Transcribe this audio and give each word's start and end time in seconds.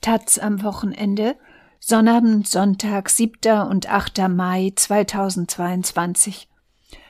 Taz 0.00 0.38
am 0.38 0.62
Wochenende, 0.62 1.36
Sonnabend, 1.78 2.48
Sonntag, 2.48 3.10
7. 3.10 3.68
und 3.68 3.90
8. 3.90 4.28
Mai 4.28 4.72
2022. 4.74 6.48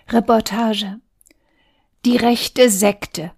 Reportage. 0.09 0.98
Die 2.04 2.16
rechte 2.16 2.68
Sekte. 2.68 3.30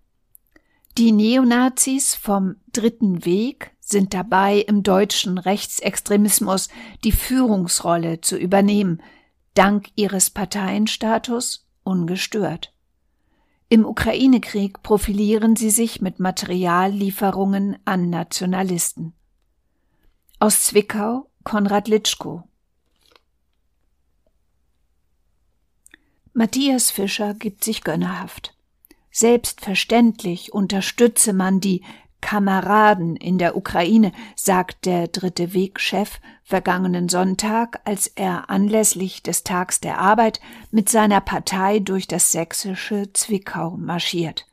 Die 0.97 1.13
Neonazis 1.13 2.15
vom 2.15 2.57
Dritten 2.73 3.27
Weg 3.27 3.73
sind 3.81 4.15
dabei, 4.15 4.59
im 4.59 4.83
deutschen 4.83 5.37
Rechtsextremismus 5.37 6.69
die 7.05 7.13
Führungsrolle 7.13 8.23
zu 8.23 8.39
übernehmen, 8.39 9.03
dank 9.53 9.89
ihres 9.97 10.31
Parteienstatus 10.31 11.67
ungestört. 11.83 12.73
Im 13.69 13.85
Ukraine-Krieg 13.85 14.83
profilieren 14.83 15.57
sie 15.57 15.71
sich 15.71 16.01
mit 16.01 16.21
Materiallieferungen 16.21 17.79
an 17.85 18.09
Nationalisten. 18.09 19.13
Aus 20.43 20.65
Zwickau 20.65 21.31
Konrad 21.45 21.87
Litschko 21.87 22.43
Matthias 26.33 26.91
Fischer 26.91 27.35
gibt 27.35 27.63
sich 27.63 27.85
gönnerhaft. 27.85 28.53
Selbstverständlich 29.13 30.53
unterstütze 30.53 31.33
man 31.33 31.61
die 31.61 31.85
Kameraden 32.21 33.15
in 33.15 33.39
der 33.39 33.57
Ukraine, 33.57 34.11
sagt 34.35 34.85
der 34.85 35.07
Dritte 35.07 35.55
Weg-Chef 35.55 36.19
vergangenen 36.43 37.09
Sonntag, 37.09 37.81
als 37.85 38.09
er 38.09 38.51
anlässlich 38.51 39.23
des 39.23 39.45
Tags 39.45 39.79
der 39.79 40.01
Arbeit 40.01 40.41
mit 40.73 40.89
seiner 40.89 41.21
Partei 41.21 41.79
durch 41.79 42.09
das 42.09 42.33
sächsische 42.33 43.13
Zwickau 43.13 43.77
marschiert. 43.77 44.49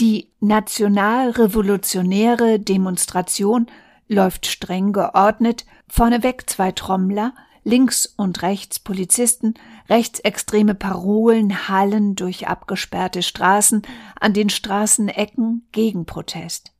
Die 0.00 0.30
nationalrevolutionäre 0.40 2.58
Demonstration 2.58 3.66
läuft 4.08 4.46
streng 4.46 4.92
geordnet, 4.92 5.66
vorneweg 5.88 6.48
zwei 6.48 6.72
Trommler, 6.72 7.34
links 7.64 8.06
und 8.06 8.42
rechts 8.42 8.78
Polizisten, 8.78 9.54
rechtsextreme 9.88 10.74
Parolen 10.74 11.68
hallen 11.68 12.14
durch 12.14 12.46
abgesperrte 12.46 13.22
Straßen, 13.22 13.82
an 14.20 14.32
den 14.32 14.50
Straßenecken 14.50 15.66
Gegenprotest. 15.72 16.72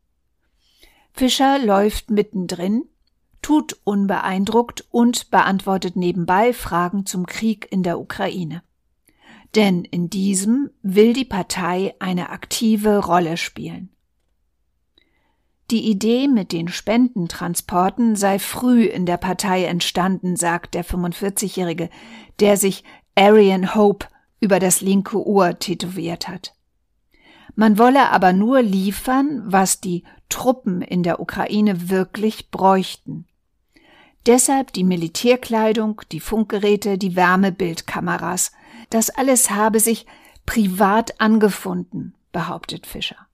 Fischer 1.13 1.59
läuft 1.59 2.11
mittendrin, 2.11 2.85
tut 3.43 3.77
unbeeindruckt 3.85 4.85
und 4.91 5.31
beantwortet 5.31 5.97
nebenbei 5.97 6.53
Fragen 6.53 7.07
zum 7.07 7.27
Krieg 7.27 7.67
in 7.71 7.83
der 7.83 7.99
Ukraine. 7.99 8.63
Denn 9.55 9.85
in 9.85 10.11
diesem 10.11 10.71
will 10.83 11.15
die 11.15 11.25
Partei 11.25 11.95
eine 11.99 12.31
aktive 12.31 12.99
Rolle 12.99 13.37
spielen. 13.37 13.96
Die 15.73 15.91
Idee 15.91 16.29
mit 16.29 16.53
den 16.53 16.69
Spendentransporten 16.69 18.15
sei 18.15 18.39
früh 18.39 18.85
in 18.85 19.05
der 19.05 19.17
Partei 19.17 19.65
entstanden, 19.65 20.37
sagt 20.37 20.75
der 20.75 20.85
45-Jährige, 20.85 21.91
der 22.39 22.57
sich 22.57 22.85
Arian 23.17 23.75
Hope 23.75 24.07
über 24.39 24.61
das 24.61 24.81
linke 24.81 25.27
Ohr 25.27 25.59
tätowiert 25.59 26.29
hat. 26.29 26.55
Man 27.57 27.79
wolle 27.79 28.11
aber 28.11 28.33
nur 28.33 28.63
liefern, 28.63 29.43
was 29.45 29.81
die 29.81 30.05
Truppen 30.29 30.83
in 30.83 31.03
der 31.03 31.19
Ukraine 31.19 31.89
wirklich 31.89 32.51
bräuchten. 32.51 33.27
Deshalb 34.27 34.73
die 34.73 34.85
Militärkleidung, 34.85 36.03
die 36.13 36.21
Funkgeräte, 36.21 36.97
die 36.99 37.17
Wärmebildkameras. 37.17 38.53
Das 38.91 39.11
alles 39.11 39.51
habe 39.51 39.81
sich 39.81 40.07
privat 40.45 41.21
angefunden, 41.21 42.15
behauptet 42.31 42.87
Fischer 42.87 43.27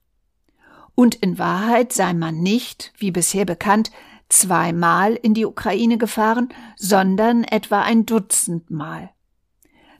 und 0.95 1.15
in 1.17 1.39
Wahrheit 1.39 1.93
sei 1.93 2.13
man 2.15 2.41
nicht, 2.41 2.93
wie 2.99 3.11
bisher 3.11 3.45
bekannt, 3.45 3.91
zweimal 4.29 5.15
in 5.15 5.35
die 5.35 5.47
Ukraine 5.47 5.99
gefahren, 5.99 6.49
sondern 6.77 7.45
etwa 7.45 7.83
ein 7.83 8.07
Dutzend 8.07 8.71
Mal. 8.71 9.11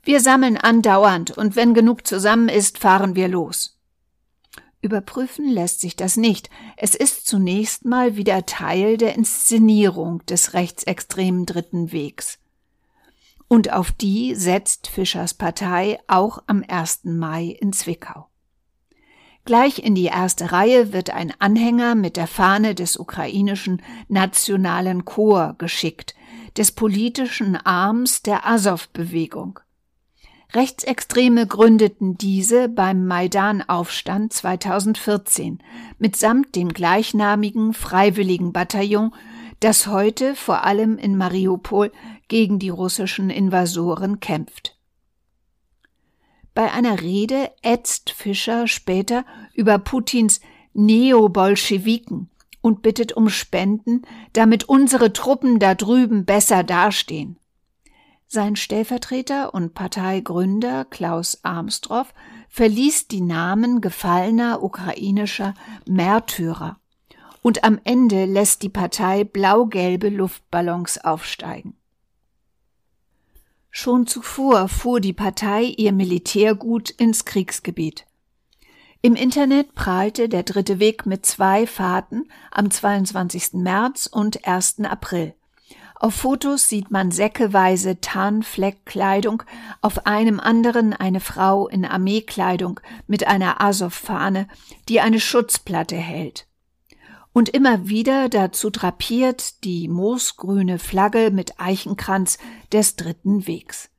Wir 0.03 0.21
sammeln 0.21 0.57
andauernd 0.57 1.31
und 1.31 1.55
wenn 1.55 1.75
genug 1.75 2.07
zusammen 2.07 2.49
ist, 2.49 2.79
fahren 2.79 3.15
wir 3.15 3.29
los. 3.29 3.79
Überprüfen 4.81 5.49
lässt 5.49 5.81
sich 5.81 5.95
das 5.95 6.17
nicht. 6.17 6.51
Es 6.77 6.97
ist 6.97 7.27
zunächst 7.27 7.85
mal 7.85 8.17
wieder 8.17 8.45
Teil 8.47 8.97
der 8.97 9.15
Inszenierung 9.15 10.27
des 10.27 10.55
rechtsextremen 10.55 11.47
Dritten 11.47 11.93
Wegs. 11.93 12.41
Und 13.47 13.73
auf 13.73 13.93
die 13.93 14.35
setzt 14.35 14.89
Fischers 14.89 15.35
Partei 15.35 16.01
auch 16.09 16.43
am 16.49 16.65
1. 16.67 17.05
Mai 17.05 17.57
in 17.61 17.73
Zwickau. 17.73 18.32
Gleich 19.45 19.81
in 19.81 19.97
die 19.97 20.05
erste 20.05 20.53
Reihe 20.53 20.93
wird 20.93 21.11
ein 21.11 21.33
Anhänger 21.41 21.97
mit 21.97 22.17
der 22.17 22.29
Fahne 22.29 22.77
des 22.77 22.97
ukrainischen 22.97 23.83
Nationalen 24.09 25.05
Chor 25.05 25.57
geschickt, 25.59 26.15
des 26.57 26.71
politischen 26.71 27.57
Arms 27.57 28.23
der 28.23 28.47
Azov-Bewegung. 28.47 29.59
Rechtsextreme 30.55 31.47
gründeten 31.47 32.19
diese 32.19 32.69
beim 32.69 33.07
Maidan-Aufstand 33.07 34.33
2014 34.33 35.63
mitsamt 35.99 36.55
dem 36.55 36.69
gleichnamigen 36.69 37.73
freiwilligen 37.73 38.53
Bataillon, 38.53 39.13
das 39.61 39.87
heute 39.87 40.35
vor 40.35 40.65
allem 40.65 40.99
in 40.99 41.17
Mariupol 41.17 41.91
gegen 42.29 42.59
die 42.59 42.69
russischen 42.69 43.31
Invasoren 43.31 44.21
kämpft. 44.21 44.77
Bei 46.55 46.71
einer 46.73 47.01
Rede 47.01 47.51
ätzt 47.63 48.11
Fischer 48.11 48.67
später 48.69 49.25
über 49.55 49.79
Putins 49.79 50.41
Neobolschewiken 50.75 52.31
und 52.61 52.83
bittet 52.83 53.13
um 53.13 53.29
Spenden, 53.29 54.03
damit 54.33 54.65
unsere 54.65 55.13
Truppen 55.13 55.59
da 55.59 55.75
drüben 55.75 56.25
besser 56.25 56.63
dastehen. 56.63 57.39
Sein 58.27 58.57
Stellvertreter 58.57 59.53
und 59.53 59.75
Parteigründer 59.75 60.87
Klaus 60.87 61.41
Armstrong 61.43 62.07
verließ 62.49 63.09
die 63.09 63.21
Namen 63.21 63.81
gefallener 63.81 64.63
ukrainischer 64.63 65.55
Märtyrer 65.87 66.79
und 67.43 67.65
am 67.65 67.79
Ende 67.85 68.25
lässt 68.25 68.63
die 68.63 68.69
Partei 68.69 69.25
blau-gelbe 69.25 70.09
Luftballons 70.09 70.99
aufsteigen. 71.05 71.77
Schon 73.75 74.07
zuvor 74.07 74.69
fuhr 74.69 75.01
die 75.01 75.15
Partei 75.15 75.63
ihr 75.63 75.93
Militärgut 75.93 76.91
ins 76.91 77.25
Kriegsgebiet. 77.25 78.05
Im 79.01 79.15
Internet 79.15 79.75
prahlte 79.75 80.29
der 80.29 80.43
Dritte 80.43 80.79
Weg 80.79 81.07
mit 81.07 81.25
zwei 81.25 81.67
Fahrten 81.67 82.29
am 82.51 82.71
22. 82.71 83.55
März 83.55 84.07
und 84.07 84.47
1. 84.47 84.81
April. 84.85 85.35
Auf 85.95 86.17
Fotos 86.17 86.69
sieht 86.69 86.91
man 86.91 87.13
säckeweise 87.13 87.99
Tarnfleckkleidung, 87.99 89.43
auf 89.81 90.05
einem 90.07 90.39
anderen 90.39 90.93
eine 90.93 91.21
Frau 91.21 91.67
in 91.67 91.87
Armeekleidung 91.87 92.79
mit 93.07 93.27
einer 93.27 93.63
Azov-Fahne, 93.63 94.49
die 94.91 95.01
eine 95.01 95.19
Schutzplatte 95.19 95.97
hält 95.97 96.47
und 97.33 97.49
immer 97.49 97.89
wieder 97.89 98.29
dazu 98.29 98.71
drapiert 98.71 99.65
die 99.65 99.89
moosgrüne 99.89 100.79
Flagge 100.79 101.31
mit 101.31 101.59
Eichenkranz 101.59 102.39
des 102.73 102.97
dritten 102.97 103.47
Wegs. 103.47 103.91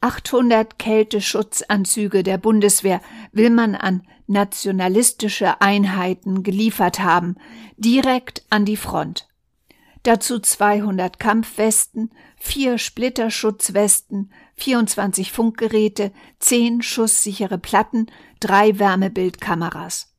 800 0.00 0.78
Kälteschutzanzüge 0.78 2.22
der 2.22 2.38
Bundeswehr 2.38 3.00
will 3.32 3.50
man 3.50 3.74
an 3.74 4.02
nationalistische 4.26 5.60
Einheiten 5.60 6.42
geliefert 6.42 7.00
haben, 7.00 7.36
direkt 7.76 8.44
an 8.48 8.64
die 8.64 8.76
Front. 8.76 9.28
Dazu 10.02 10.38
200 10.38 11.18
Kampfwesten, 11.18 12.10
vier 12.38 12.78
Splitterschutzwesten, 12.78 14.32
24 14.54 15.30
Funkgeräte, 15.30 16.12
10 16.38 16.80
schusssichere 16.80 17.58
Platten, 17.58 18.06
drei 18.38 18.78
Wärmebildkameras. 18.78 20.09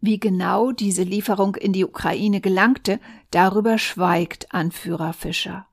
Wie 0.00 0.18
genau 0.18 0.72
diese 0.72 1.02
Lieferung 1.02 1.56
in 1.56 1.72
die 1.72 1.84
Ukraine 1.84 2.40
gelangte, 2.40 3.00
darüber 3.30 3.76
schweigt 3.78 4.52
Anführer 4.52 5.12
Fischer. 5.12 5.66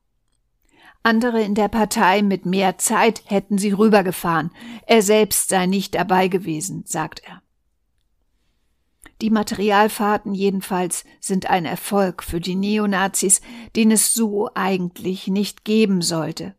Andere 1.02 1.42
in 1.42 1.54
der 1.54 1.68
Partei 1.68 2.22
mit 2.22 2.44
mehr 2.44 2.76
Zeit 2.76 3.22
hätten 3.26 3.56
sie 3.56 3.72
rübergefahren. 3.72 4.50
Er 4.86 5.02
selbst 5.02 5.48
sei 5.48 5.66
nicht 5.66 5.94
dabei 5.94 6.28
gewesen, 6.28 6.84
sagt 6.86 7.22
er. 7.24 7.40
Die 9.22 9.30
Materialfahrten 9.30 10.34
jedenfalls 10.34 11.04
sind 11.18 11.50
ein 11.50 11.64
Erfolg 11.64 12.22
für 12.22 12.40
die 12.40 12.54
Neonazis, 12.54 13.40
den 13.74 13.90
es 13.90 14.12
so 14.12 14.50
eigentlich 14.54 15.26
nicht 15.26 15.64
geben 15.64 16.02
sollte. 16.02 16.54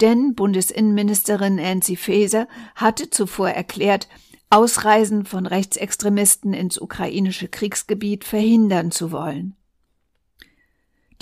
Denn 0.00 0.34
Bundesinnenministerin 0.34 1.56
Nancy 1.56 1.96
Faeser 1.96 2.46
hatte 2.74 3.10
zuvor 3.10 3.50
erklärt, 3.50 4.08
Ausreisen 4.50 5.24
von 5.24 5.46
Rechtsextremisten 5.46 6.52
ins 6.52 6.80
ukrainische 6.80 7.48
Kriegsgebiet 7.48 8.24
verhindern 8.24 8.90
zu 8.90 9.12
wollen. 9.12 9.56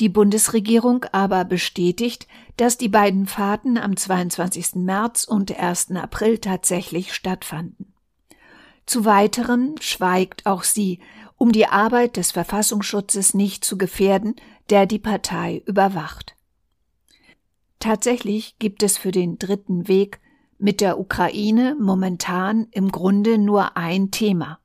Die 0.01 0.09
Bundesregierung 0.09 1.05
aber 1.13 1.45
bestätigt, 1.45 2.27
dass 2.57 2.79
die 2.79 2.89
beiden 2.89 3.27
Fahrten 3.27 3.77
am 3.77 3.97
22. 3.97 4.77
März 4.77 5.25
und 5.25 5.57
1. 5.59 5.91
April 5.93 6.39
tatsächlich 6.39 7.13
stattfanden. 7.13 7.93
Zu 8.87 9.05
weiterem 9.05 9.75
schweigt 9.81 10.47
auch 10.47 10.65
sie 10.65 11.01
um 11.37 11.53
die 11.53 11.67
Arbeit 11.67 12.17
des 12.17 12.33
Verfassungsschutzes 12.33 13.33
nicht 13.33 13.65
zu 13.65 13.79
gefährden, 13.79 14.35
der 14.71 14.87
die 14.87 14.99
Partei 14.99 15.63
überwacht. 15.67 16.35
Tatsächlich 17.79 18.59
gibt 18.59 18.83
es 18.83 18.99
für 18.99 19.13
den 19.13 19.39
dritten 19.39 19.87
Weg 19.87 20.21
mit 20.59 20.81
der 20.81 20.99
Ukraine 20.99 21.77
momentan 21.79 22.67
im 22.73 22.91
Grunde 22.91 23.39
nur 23.39 23.77
ein 23.77 24.11
Thema. 24.11 24.59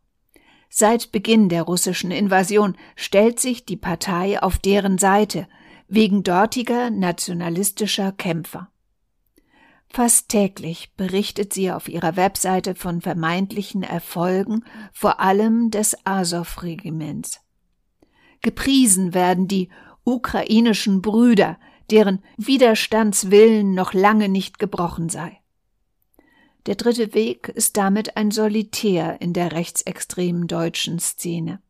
Seit 0.70 1.12
Beginn 1.12 1.50
der 1.50 1.62
russischen 1.64 2.10
Invasion 2.10 2.76
stellt 2.96 3.40
sich 3.40 3.64
die 3.64 3.78
Partei 3.78 4.42
auf 4.42 4.58
deren 4.58 4.98
Seite 4.98 5.48
wegen 5.88 6.24
dortiger 6.24 6.90
nationalistischer 6.90 8.12
Kämpfer. 8.12 8.70
Fast 9.88 10.30
täglich 10.30 10.96
berichtet 10.98 11.54
sie 11.54 11.72
auf 11.72 11.88
ihrer 11.88 12.16
Webseite 12.16 12.74
von 12.74 13.02
vermeintlichen 13.02 13.84
Erfolgen, 13.84 14.66
vor 14.92 15.20
allem 15.20 15.70
des 15.70 15.96
Azov-Regiments. 16.04 17.42
Gepriesen 18.42 19.14
werden 19.14 19.48
die 19.48 19.70
ukrainischen 20.04 21.04
Brüder, 21.04 21.60
deren 21.92 22.24
Widerstandswillen 22.38 23.76
noch 23.76 23.94
lange 23.94 24.30
nicht 24.30 24.58
gebrochen 24.58 25.10
sei. 25.10 25.43
Der 26.66 26.76
dritte 26.76 27.14
Weg 27.14 27.50
ist 27.50 27.76
damit 27.76 28.16
ein 28.16 28.32
Solitär 28.32 29.22
in 29.22 29.34
der 29.34 29.52
rechtsextremen 29.52 30.48
deutschen 30.48 31.00
Szene. 31.00 31.62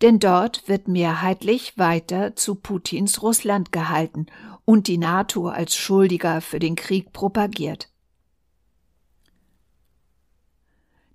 Denn 0.00 0.18
dort 0.18 0.68
wird 0.68 0.88
mehrheitlich 0.88 1.76
weiter 1.76 2.34
zu 2.36 2.54
Putins 2.54 3.22
Russland 3.22 3.72
gehalten 3.72 4.26
und 4.64 4.88
die 4.88 4.98
NATO 4.98 5.48
als 5.48 5.76
Schuldiger 5.76 6.40
für 6.40 6.58
den 6.58 6.76
Krieg 6.76 7.12
propagiert. 7.12 7.90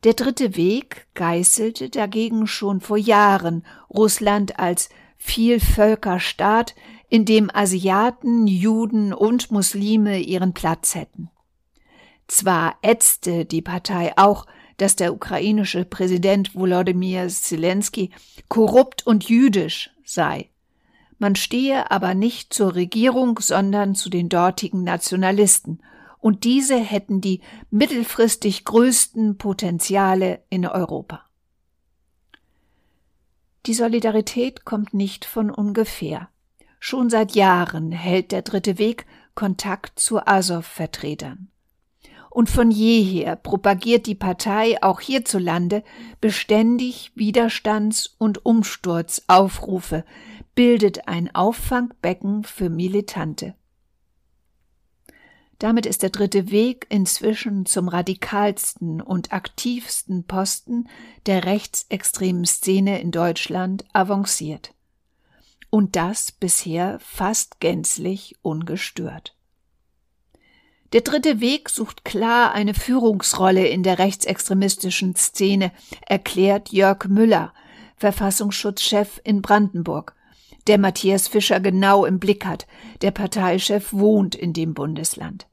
Der 0.04 0.14
dritte 0.14 0.56
Weg 0.56 1.08
geißelte 1.14 1.90
dagegen 1.90 2.48
schon 2.48 2.82
vor 2.82 2.98
Jahren 2.98 3.64
Russland 3.90 4.58
als 4.58 4.90
Vielvölkerstaat, 5.18 6.74
in 7.08 7.26
dem 7.26 7.52
Asiaten, 7.54 8.48
Juden 8.48 9.14
und 9.14 9.52
Muslime 9.52 10.20
ihren 10.20 10.54
Platz 10.54 10.96
hätten. 10.96 11.30
Zwar 12.32 12.78
ätzte 12.82 13.44
die 13.44 13.62
Partei 13.62 14.14
auch, 14.16 14.46
dass 14.78 14.96
der 14.96 15.14
ukrainische 15.14 15.84
Präsident 15.84 16.56
Volodymyr 16.56 17.28
Zelensky 17.28 18.10
korrupt 18.48 19.06
und 19.06 19.28
jüdisch 19.28 19.90
sei. 20.06 20.50
Man 21.20 21.36
stehe 21.36 21.92
aber 21.92 22.14
nicht 22.14 22.54
zur 22.54 22.74
Regierung, 22.74 23.38
sondern 23.42 23.96
zu 23.96 24.10
den 24.10 24.30
dortigen 24.30 24.86
Nationalisten, 24.86 25.82
und 26.20 26.46
diese 26.46 26.78
hätten 26.78 27.20
die 27.20 27.42
mittelfristig 27.70 28.64
größten 28.64 29.38
Potenziale 29.38 30.42
in 30.50 30.66
Europa. 30.66 31.26
Die 33.66 33.74
Solidarität 33.74 34.64
kommt 34.64 34.94
nicht 34.94 35.26
von 35.26 35.50
ungefähr. 35.52 36.30
Schon 36.80 37.10
seit 37.10 37.36
Jahren 37.36 37.92
hält 37.92 38.32
der 38.32 38.44
Dritte 38.44 38.78
Weg 38.78 39.06
Kontakt 39.36 40.00
zu 40.00 40.26
Azov-Vertretern 40.26 41.51
und 42.32 42.50
von 42.50 42.72
jeher 42.72 43.36
propagiert 43.36 44.08
die 44.08 44.16
Partei 44.16 44.82
auch 44.82 45.02
hierzulande 45.02 45.84
beständig 46.22 47.12
Widerstands- 47.14 48.16
und 48.18 48.46
Umsturzaufrufe, 48.46 50.06
bildet 50.56 51.08
ein 51.08 51.34
Auffangbecken 51.36 52.44
für 52.44 52.70
Militante. 52.70 53.54
Damit 55.60 55.86
ist 55.86 56.02
der 56.02 56.10
dritte 56.10 56.50
Weg 56.50 56.88
inzwischen 56.90 57.66
zum 57.66 57.88
radikalsten 57.88 59.02
und 59.02 59.32
aktivsten 59.34 60.24
Posten 60.24 60.88
der 61.28 61.46
rechtsextremen 61.46 62.46
Szene 62.46 63.00
in 63.02 63.12
Deutschland 63.12 63.86
avanciert. 63.94 64.74
Und 65.70 65.96
das 65.96 66.32
bisher 66.32 66.98
fast 67.00 67.60
gänzlich 67.60 68.38
ungestört. 68.42 69.36
Der 70.94 71.02
dritte 71.02 71.40
Weg 71.40 71.70
sucht 71.70 72.04
klar 72.04 72.54
eine 72.54 72.74
Führungsrolle 72.74 73.66
in 73.68 73.82
der 73.82 73.98
rechtsextremistischen 73.98 75.16
Szene, 75.16 75.72
erklärt 76.06 76.74
Jörg 76.74 77.06
Müller, 77.08 77.54
Verfassungsschutzchef 77.96 79.22
in 79.24 79.42
Brandenburg, 79.42 80.16
der 80.68 80.78
Matthias 80.78 81.30
Fischer 81.30 81.60
genau 81.62 82.06
im 82.06 82.20
Blick 82.20 82.46
hat. 82.46 82.68
Der 83.02 83.12
Parteichef 83.12 83.94
wohnt 83.94 84.36
in 84.36 84.52
dem 84.52 84.74
Bundesland. 84.74 85.48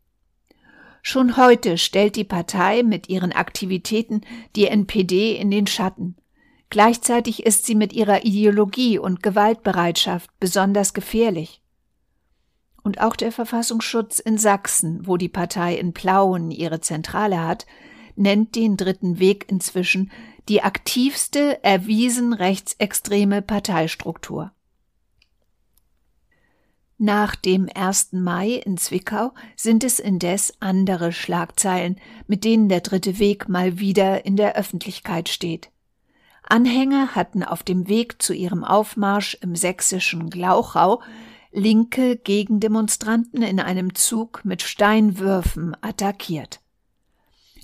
Schon 1.03 1.37
heute 1.37 1.79
stellt 1.79 2.17
die 2.17 2.25
Partei 2.25 2.83
mit 2.83 3.09
ihren 3.09 3.33
Aktivitäten 3.33 4.23
die 4.57 4.67
NPD 4.67 5.37
in 5.37 5.51
den 5.51 5.67
Schatten. 5.67 6.17
Gleichzeitig 6.69 7.47
ist 7.47 7.65
sie 7.65 7.77
mit 7.77 7.93
ihrer 7.93 8.25
Ideologie 8.25 8.99
und 8.99 9.23
Gewaltbereitschaft 9.23 10.31
besonders 10.41 10.93
gefährlich. 10.93 11.63
Und 12.83 13.01
auch 13.01 13.17
der 13.17 13.33
Verfassungsschutz 13.33 14.19
in 14.19 14.39
Sachsen, 14.39 15.07
wo 15.07 15.17
die 15.17 15.29
Partei 15.29 15.77
in 15.77 15.93
Plauen 15.93 16.51
ihre 16.51 16.81
Zentrale 16.81 17.45
hat, 17.47 17.67
nennt 18.17 18.55
den 18.55 18.77
dritten 18.77 19.19
Weg 19.19 19.47
inzwischen 19.49 20.11
die 20.49 20.63
aktivste 20.63 21.63
erwiesen 21.63 22.33
rechtsextreme 22.33 23.43
Parteistruktur. 23.43 24.53
Nach 27.01 27.37
dem 27.37 27.69
1. 27.73 28.15
Mai 28.15 28.55
in 28.55 28.77
Zwickau 28.77 29.33
sind 29.55 29.85
es 29.85 30.01
indes 30.01 30.55
andere 30.61 31.13
Schlagzeilen, 31.13 32.01
mit 32.27 32.43
denen 32.43 32.69
der 32.69 32.81
dritte 32.81 33.21
Weg 33.21 33.49
mal 33.49 33.79
wieder 33.79 34.27
in 34.27 34.35
der 34.35 34.57
Öffentlichkeit 34.57 35.29
steht. 35.29 35.71
Anhänger 36.43 37.15
hatten 37.15 37.45
auf 37.45 37.63
dem 37.63 37.89
Weg 37.89 38.21
zu 38.21 38.35
ihrem 38.35 38.65
Aufmarsch 38.65 39.39
im 39.43 39.55
sächsischen 39.55 40.29
Glauchau 40.29 41.01
linke 41.51 42.17
Gegendemonstranten 42.17 43.43
in 43.43 43.61
einem 43.61 43.95
Zug 43.95 44.45
mit 44.45 44.63
Steinwürfen 44.63 45.77
attackiert. 45.81 46.61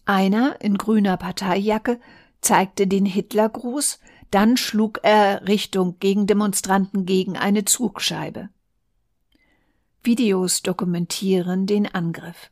Einer 0.05 0.61
in 0.61 0.77
grüner 0.77 1.17
Parteijacke 1.17 2.01
zeigte 2.41 2.87
den 2.87 3.07
Hitlergruß, 3.07 4.01
dann 4.31 4.57
schlug 4.57 5.01
er 5.03 5.47
Richtung 5.47 5.99
Gegendemonstranten 5.99 7.07
gegen 7.07 7.37
eine 7.37 7.65
Zugscheibe. 7.65 8.51
Videos 10.03 10.63
dokumentieren 10.63 11.67
den 11.67 11.87
Angriff. 11.87 12.51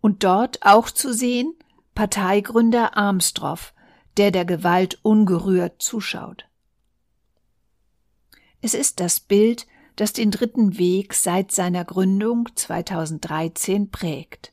Und 0.00 0.24
dort 0.24 0.64
auch 0.66 0.90
zu 0.90 1.14
sehen 1.14 1.54
Parteigründer 1.94 2.96
Armstrong, 2.96 3.58
der 4.16 4.30
der 4.30 4.44
Gewalt 4.44 4.98
ungerührt 5.02 5.80
zuschaut. 5.80 6.46
Es 8.60 8.74
ist 8.74 9.00
das 9.00 9.20
Bild 9.20 9.66
das 9.96 10.12
den 10.12 10.30
dritten 10.30 10.78
Weg 10.78 11.14
seit 11.14 11.52
seiner 11.52 11.84
Gründung 11.84 12.48
2013 12.54 13.90
prägt. 13.90 14.52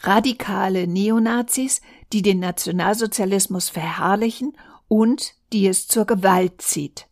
Radikale 0.00 0.86
Neonazis, 0.86 1.80
die 2.12 2.22
den 2.22 2.40
Nationalsozialismus 2.40 3.70
verherrlichen 3.70 4.56
und 4.88 5.34
die 5.52 5.66
es 5.66 5.88
zur 5.88 6.04
Gewalt 6.04 6.60
zieht. 6.60 7.08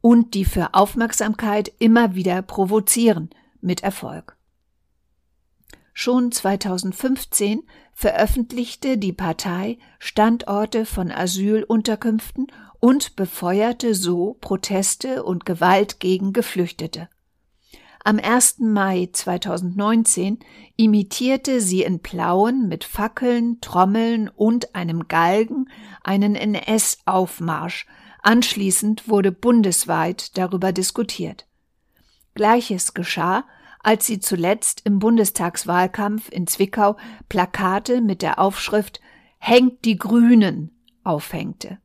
Und 0.00 0.34
die 0.34 0.44
für 0.44 0.74
Aufmerksamkeit 0.74 1.72
immer 1.78 2.14
wieder 2.14 2.42
provozieren, 2.42 3.30
mit 3.60 3.82
Erfolg. 3.82 4.36
Schon 5.94 6.32
2015 6.32 7.62
veröffentlichte 7.92 8.98
die 8.98 9.12
Partei 9.12 9.78
Standorte 9.98 10.84
von 10.84 11.10
Asylunterkünften 11.10 12.48
und 12.84 13.16
befeuerte 13.16 13.94
so 13.94 14.36
Proteste 14.42 15.22
und 15.22 15.46
Gewalt 15.46 16.00
gegen 16.00 16.34
Geflüchtete. 16.34 17.08
Am 18.04 18.18
1. 18.18 18.58
Mai 18.58 19.08
2019 19.10 20.40
imitierte 20.76 21.62
sie 21.62 21.80
in 21.80 22.00
Plauen 22.00 22.68
mit 22.68 22.84
Fackeln, 22.84 23.58
Trommeln 23.62 24.28
und 24.28 24.74
einem 24.74 25.08
Galgen 25.08 25.70
einen 26.02 26.34
NS-Aufmarsch. 26.34 27.86
Anschließend 28.22 29.08
wurde 29.08 29.32
bundesweit 29.32 30.36
darüber 30.36 30.72
diskutiert. 30.72 31.46
Gleiches 32.34 32.92
geschah, 32.92 33.46
als 33.82 34.04
sie 34.04 34.20
zuletzt 34.20 34.82
im 34.84 34.98
Bundestagswahlkampf 34.98 36.28
in 36.28 36.46
Zwickau 36.46 36.98
Plakate 37.30 38.02
mit 38.02 38.20
der 38.20 38.38
Aufschrift 38.38 39.00
Hängt 39.38 39.86
die 39.86 39.96
Grünen 39.96 40.78
aufhängte 41.02 41.78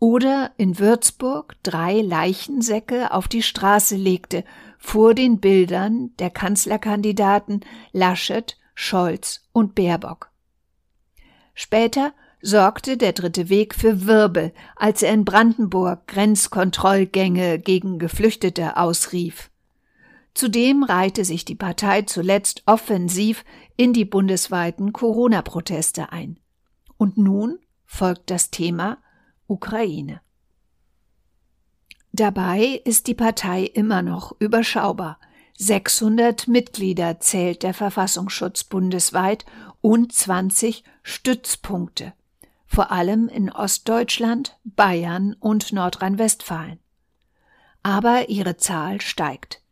oder 0.00 0.52
in 0.56 0.78
Würzburg 0.78 1.56
drei 1.62 2.00
Leichensäcke 2.00 3.12
auf 3.12 3.28
die 3.28 3.42
Straße 3.42 3.96
legte 3.96 4.44
vor 4.78 5.14
den 5.14 5.38
Bildern 5.38 6.16
der 6.18 6.30
Kanzlerkandidaten 6.30 7.60
Laschet, 7.92 8.56
Scholz 8.74 9.42
und 9.52 9.74
Baerbock. 9.74 10.30
Später 11.54 12.14
sorgte 12.40 12.96
der 12.96 13.12
dritte 13.12 13.50
Weg 13.50 13.74
für 13.74 14.06
Wirbel, 14.06 14.54
als 14.74 15.02
er 15.02 15.12
in 15.12 15.26
Brandenburg 15.26 16.06
Grenzkontrollgänge 16.06 17.58
gegen 17.58 17.98
Geflüchtete 17.98 18.78
ausrief. 18.78 19.50
Zudem 20.32 20.82
reihte 20.82 21.26
sich 21.26 21.44
die 21.44 21.56
Partei 21.56 22.02
zuletzt 22.02 22.62
offensiv 22.64 23.44
in 23.76 23.92
die 23.92 24.06
bundesweiten 24.06 24.94
Corona-Proteste 24.94 26.10
ein. 26.12 26.38
Und 26.96 27.18
nun 27.18 27.58
folgt 27.84 28.30
das 28.30 28.50
Thema 28.50 28.96
Ukraine 29.50 30.20
Dabei 32.12 32.80
ist 32.84 33.08
die 33.08 33.16
Partei 33.16 33.64
immer 33.64 34.00
noch 34.00 34.32
überschaubar. 34.38 35.18
600 35.58 36.46
Mitglieder 36.46 37.18
zählt 37.18 37.64
der 37.64 37.74
Verfassungsschutz 37.74 38.62
bundesweit 38.62 39.44
und 39.80 40.12
20 40.12 40.84
Stützpunkte, 41.02 42.12
vor 42.64 42.92
allem 42.92 43.28
in 43.28 43.50
Ostdeutschland, 43.50 44.56
Bayern 44.62 45.34
und 45.40 45.72
Nordrhein-Westfalen. 45.72 46.78
Aber 47.82 48.28
ihre 48.28 48.56
Zahl 48.56 49.00
steigt. 49.00 49.62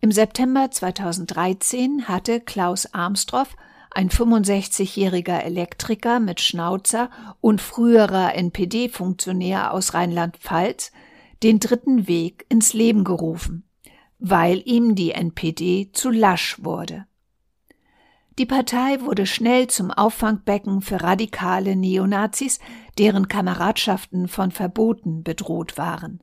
Im 0.00 0.10
September 0.10 0.72
2013 0.72 2.08
hatte 2.08 2.40
Klaus 2.40 2.92
Armstroff, 2.92 3.54
ein 3.94 4.10
65-jähriger 4.10 5.40
Elektriker 5.40 6.20
mit 6.20 6.40
Schnauzer 6.40 7.10
und 7.40 7.60
früherer 7.60 8.34
NPD-Funktionär 8.34 9.72
aus 9.72 9.94
Rheinland-Pfalz, 9.94 10.92
den 11.42 11.60
dritten 11.60 12.08
Weg 12.08 12.44
ins 12.48 12.72
Leben 12.72 13.04
gerufen, 13.04 13.68
weil 14.18 14.62
ihm 14.64 14.94
die 14.94 15.12
NPD 15.12 15.90
zu 15.92 16.10
lasch 16.10 16.56
wurde. 16.62 17.06
Die 18.38 18.46
Partei 18.46 19.00
wurde 19.00 19.26
schnell 19.26 19.68
zum 19.68 19.92
Auffangbecken 19.92 20.80
für 20.80 21.02
radikale 21.02 21.76
Neonazis, 21.76 22.58
deren 22.98 23.28
Kameradschaften 23.28 24.26
von 24.26 24.50
Verboten 24.50 25.22
bedroht 25.22 25.78
waren. 25.78 26.20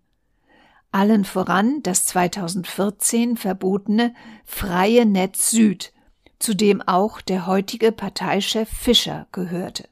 Allen 0.91 1.23
voran 1.23 1.81
das 1.83 2.03
2014 2.03 3.37
verbotene 3.37 4.13
Freie 4.43 5.05
Netz 5.05 5.51
Süd, 5.51 5.93
zu 6.41 6.55
dem 6.55 6.81
auch 6.81 7.21
der 7.21 7.47
heutige 7.47 7.91
Parteichef 7.91 8.69
Fischer 8.69 9.27
gehörte. 9.31 9.87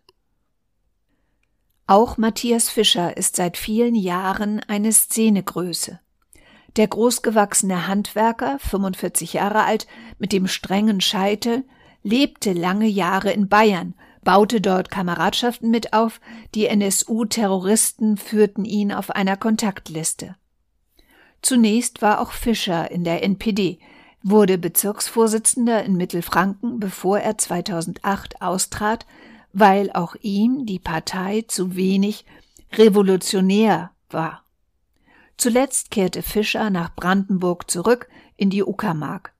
Auch 1.87 2.17
Matthias 2.17 2.69
Fischer 2.69 3.17
ist 3.17 3.35
seit 3.35 3.57
vielen 3.57 3.95
Jahren 3.95 4.59
eine 4.67 4.91
Szenegröße. 4.91 5.99
Der 6.75 6.87
großgewachsene 6.87 7.87
Handwerker, 7.87 8.59
45 8.59 9.33
Jahre 9.33 9.63
alt, 9.63 9.87
mit 10.19 10.31
dem 10.31 10.47
strengen 10.47 11.01
Scheitel, 11.01 11.63
lebte 12.03 12.53
lange 12.53 12.87
Jahre 12.87 13.31
in 13.31 13.49
Bayern, 13.49 13.95
baute 14.23 14.61
dort 14.61 14.91
Kameradschaften 14.91 15.71
mit 15.71 15.93
auf, 15.93 16.21
die 16.53 16.67
NSU-Terroristen 16.67 18.17
führten 18.17 18.65
ihn 18.65 18.91
auf 18.91 19.09
einer 19.09 19.37
Kontaktliste. 19.37 20.35
Zunächst 21.41 22.01
war 22.01 22.21
auch 22.21 22.31
Fischer 22.31 22.91
in 22.91 23.03
der 23.03 23.23
NPD, 23.23 23.79
wurde 24.21 24.57
Bezirksvorsitzender 24.57 25.83
in 25.83 25.95
Mittelfranken, 25.95 26.79
bevor 26.79 27.19
er 27.19 27.37
2008 27.37 28.41
austrat, 28.41 29.05
weil 29.53 29.91
auch 29.91 30.15
ihm 30.21 30.65
die 30.65 30.79
Partei 30.79 31.43
zu 31.47 31.75
wenig 31.75 32.25
revolutionär 32.73 33.91
war. 34.09 34.43
Zuletzt 35.37 35.89
kehrte 35.91 36.21
Fischer 36.21 36.69
nach 36.69 36.93
Brandenburg 36.95 37.71
zurück 37.71 38.09
in 38.35 38.49
die 38.49 38.63
Uckermark. 38.63 39.33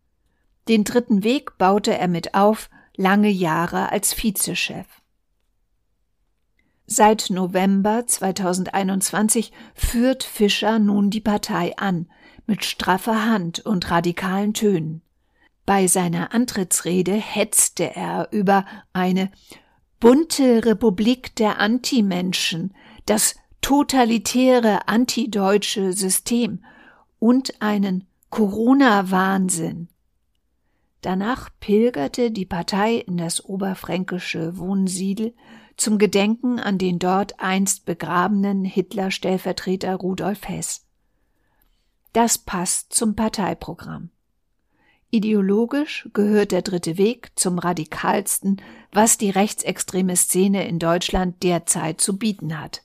Den 0.67 0.83
dritten 0.83 1.23
Weg 1.23 1.57
baute 1.57 1.97
er 1.97 2.07
mit 2.07 2.35
auf, 2.35 2.69
lange 2.95 3.29
Jahre 3.29 3.91
als 3.91 4.13
Vizechef. 4.13 4.87
Seit 6.91 7.29
November 7.29 8.07
2021 8.07 9.51
führt 9.75 10.23
Fischer 10.23 10.79
nun 10.79 11.11
die 11.11 11.21
Partei 11.21 11.77
an, 11.77 12.07
mit 12.47 12.65
straffer 12.65 13.27
Hand 13.27 13.59
und 13.59 13.91
radikalen 13.91 14.55
Tönen. 14.55 15.03
Bei 15.67 15.85
seiner 15.85 16.33
Antrittsrede 16.33 17.13
hetzte 17.13 17.95
er 17.95 18.29
über 18.31 18.65
eine 18.91 19.29
bunte 19.99 20.65
Republik 20.65 21.35
der 21.35 21.59
Antimenschen, 21.59 22.73
das 23.05 23.35
totalitäre 23.61 24.87
antideutsche 24.87 25.93
System 25.93 26.65
und 27.19 27.61
einen 27.61 28.07
Corona-Wahnsinn. 28.31 29.89
Danach 31.01 31.49
pilgerte 31.59 32.31
die 32.31 32.47
Partei 32.47 32.95
in 32.95 33.17
das 33.17 33.45
oberfränkische 33.45 34.57
Wohnsiedel 34.57 35.35
zum 35.79 35.97
Gedenken 35.97 36.59
an 36.59 36.77
den 36.77 36.99
dort 36.99 37.39
einst 37.39 37.85
begrabenen 37.85 38.65
Hitler-Stellvertreter 38.65 39.95
Rudolf 39.95 40.47
Hess. 40.47 40.85
Das 42.13 42.37
passt 42.37 42.93
zum 42.93 43.15
Parteiprogramm. 43.15 44.09
Ideologisch 45.11 46.07
gehört 46.13 46.51
der 46.51 46.61
dritte 46.61 46.97
Weg 46.97 47.31
zum 47.35 47.57
radikalsten, 47.57 48.61
was 48.91 49.17
die 49.17 49.31
rechtsextreme 49.31 50.15
Szene 50.15 50.67
in 50.67 50.79
Deutschland 50.79 51.41
derzeit 51.41 51.99
zu 52.01 52.17
bieten 52.17 52.59
hat. 52.59 52.83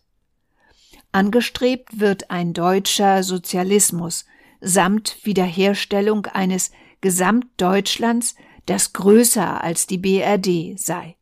Angestrebt 1.12 2.00
wird 2.00 2.30
ein 2.30 2.54
deutscher 2.54 3.22
Sozialismus 3.22 4.24
samt 4.60 5.18
Wiederherstellung 5.24 6.26
eines 6.26 6.72
Gesamtdeutschlands, 7.02 8.34
das 8.66 8.94
größer 8.94 9.62
als 9.62 9.86
die 9.86 9.98
BRD 9.98 10.78
sei. 10.78 11.16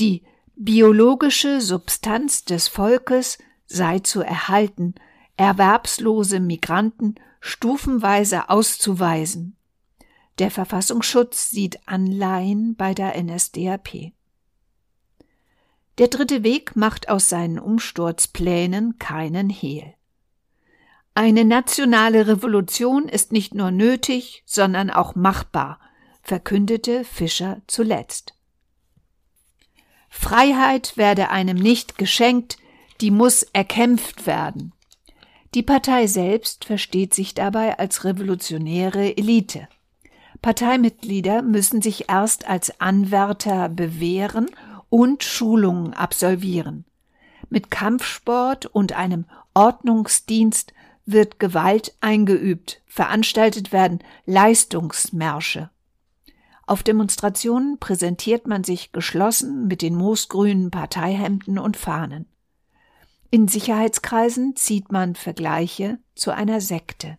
Die 0.00 0.22
biologische 0.64 1.60
Substanz 1.60 2.44
des 2.44 2.68
Volkes 2.68 3.38
sei 3.66 4.00
zu 4.00 4.20
erhalten, 4.20 4.94
erwerbslose 5.36 6.40
Migranten 6.40 7.16
stufenweise 7.40 8.50
auszuweisen 8.50 9.56
der 10.38 10.50
Verfassungsschutz 10.50 11.50
sieht 11.50 11.86
Anleihen 11.86 12.74
bei 12.74 12.94
der 12.94 13.22
NSDAP. 13.22 14.12
Der 15.98 16.08
dritte 16.08 16.42
Weg 16.42 16.74
macht 16.74 17.10
aus 17.10 17.28
seinen 17.28 17.58
Umsturzplänen 17.58 18.98
keinen 18.98 19.50
Hehl. 19.50 19.94
Eine 21.14 21.44
nationale 21.44 22.26
Revolution 22.26 23.08
ist 23.08 23.30
nicht 23.30 23.54
nur 23.54 23.70
nötig, 23.70 24.42
sondern 24.46 24.88
auch 24.88 25.14
machbar, 25.14 25.78
verkündete 26.22 27.04
Fischer 27.04 27.60
zuletzt. 27.66 28.34
Freiheit 30.14 30.98
werde 30.98 31.30
einem 31.30 31.56
nicht 31.56 31.96
geschenkt, 31.96 32.58
die 33.00 33.10
muss 33.10 33.44
erkämpft 33.54 34.26
werden. 34.26 34.72
Die 35.54 35.62
Partei 35.62 36.06
selbst 36.06 36.66
versteht 36.66 37.14
sich 37.14 37.34
dabei 37.34 37.78
als 37.78 38.04
revolutionäre 38.04 39.16
Elite. 39.16 39.68
Parteimitglieder 40.42 41.40
müssen 41.42 41.80
sich 41.80 42.10
erst 42.10 42.46
als 42.46 42.78
Anwärter 42.78 43.70
bewähren 43.70 44.50
und 44.90 45.24
Schulungen 45.24 45.94
absolvieren. 45.94 46.84
Mit 47.48 47.70
Kampfsport 47.70 48.66
und 48.66 48.92
einem 48.92 49.24
Ordnungsdienst 49.54 50.74
wird 51.06 51.40
Gewalt 51.40 51.96
eingeübt, 52.00 52.82
veranstaltet 52.86 53.72
werden 53.72 54.00
Leistungsmärsche. 54.26 55.70
Auf 56.72 56.82
Demonstrationen 56.82 57.76
präsentiert 57.76 58.46
man 58.46 58.64
sich 58.64 58.92
geschlossen 58.92 59.66
mit 59.66 59.82
den 59.82 59.94
moosgrünen 59.94 60.70
Parteihemden 60.70 61.58
und 61.58 61.76
Fahnen. 61.76 62.24
In 63.30 63.46
Sicherheitskreisen 63.46 64.56
zieht 64.56 64.90
man 64.90 65.14
Vergleiche 65.14 65.98
zu 66.14 66.30
einer 66.30 66.62
Sekte. 66.62 67.18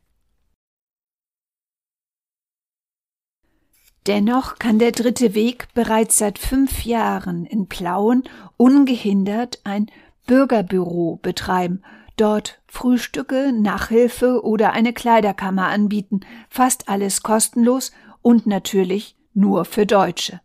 Dennoch 4.07 4.57
kann 4.57 4.79
der 4.79 4.91
dritte 4.91 5.35
Weg 5.35 5.67
bereits 5.75 6.17
seit 6.17 6.39
fünf 6.39 6.83
Jahren 6.83 7.45
in 7.45 7.67
Plauen 7.67 8.23
ungehindert 8.57 9.61
ein 9.65 9.91
Bürgerbüro 10.25 11.19
betreiben, 11.21 11.83
dort 12.17 12.59
Frühstücke, 12.65 13.53
Nachhilfe 13.53 14.43
oder 14.43 14.73
eine 14.73 14.93
Kleiderkammer 14.93 15.67
anbieten, 15.67 16.21
fast 16.49 16.89
alles 16.89 17.21
kostenlos 17.21 17.91
und 18.23 18.47
natürlich 18.47 19.15
nur 19.33 19.65
für 19.65 19.85
Deutsche. 19.85 20.41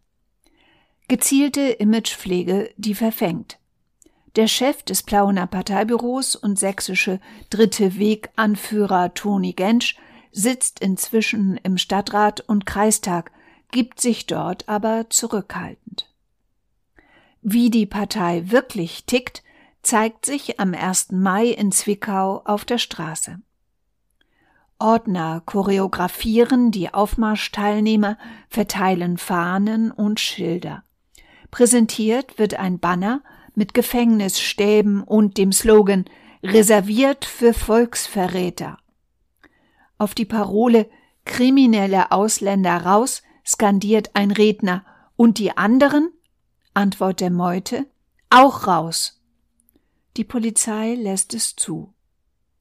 Gezielte 1.09 1.62
Imagepflege, 1.71 2.71
die 2.76 2.95
verfängt. 2.95 3.59
Der 4.37 4.47
Chef 4.47 4.83
des 4.83 5.02
Plauener 5.02 5.47
Parteibüros 5.47 6.37
und 6.37 6.59
sächsische 6.59 7.18
Dritte 7.50 7.99
Weg 7.99 8.28
Anführer 8.37 9.14
Toni 9.14 9.52
Gensch 9.52 9.97
sitzt 10.33 10.80
inzwischen 10.80 11.57
im 11.62 11.78
Stadtrat 11.78 12.40
und 12.42 12.66
Kreistag 12.66 13.33
gibt 13.71 14.00
sich 14.00 14.26
dort 14.26 14.68
aber 14.68 15.07
zurückhaltend. 15.11 16.12
Wie 17.42 17.71
die 17.71 17.87
Partei 17.87 18.50
wirklich 18.50 19.04
tickt, 19.07 19.42
zeigt 19.83 20.26
sich 20.26 20.61
am 20.61 20.75
1. 20.75 21.12
Mai 21.12 21.47
in 21.47 21.73
Zwickau 21.73 22.42
auf 22.45 22.64
der 22.64 22.78
Straße. 22.78 23.40
Ordner 24.78 25.42
choreografieren 25.44 26.70
die 26.70 26.92
Aufmarschteilnehmer, 26.94 28.16
verteilen 28.49 29.18
Fahnen 29.18 29.90
und 29.90 30.20
Schilder. 30.20 30.85
Präsentiert 31.50 32.38
wird 32.38 32.54
ein 32.54 32.78
Banner 32.78 33.23
mit 33.54 33.75
Gefängnisstäben 33.75 35.02
und 35.02 35.37
dem 35.37 35.52
Slogan 35.52 36.04
Reserviert 36.42 37.25
für 37.25 37.52
Volksverräter. 37.52 38.78
Auf 39.99 40.14
die 40.14 40.25
Parole 40.25 40.88
Kriminelle 41.25 42.11
Ausländer 42.11 42.78
raus 42.78 43.23
skandiert 43.44 44.11
ein 44.14 44.30
Redner. 44.30 44.85
Und 45.16 45.38
die 45.38 45.56
anderen? 45.56 46.11
Antwort 46.75 47.20
der 47.20 47.30
Meute. 47.30 47.87
Auch 48.30 48.66
raus. 48.66 49.20
Die 50.16 50.25
Polizei 50.25 50.94
lässt 50.94 51.35
es 51.35 51.54
zu. 51.54 51.92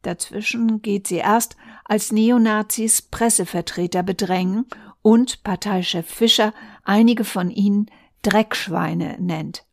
Dazwischen 0.01 0.81
geht 0.81 1.07
sie 1.07 1.17
erst, 1.17 1.55
als 1.87 2.11
Neonazis 2.11 3.01
Pressevertreter 3.01 4.03
bedrängen 4.03 4.67
und 5.01 5.41
Parteichef 5.43 6.05
Fischer 6.07 6.53
einige 6.83 7.23
von 7.23 7.49
ihnen 7.49 7.89
Dreckschweine 8.23 9.15
nennt. 9.19 9.63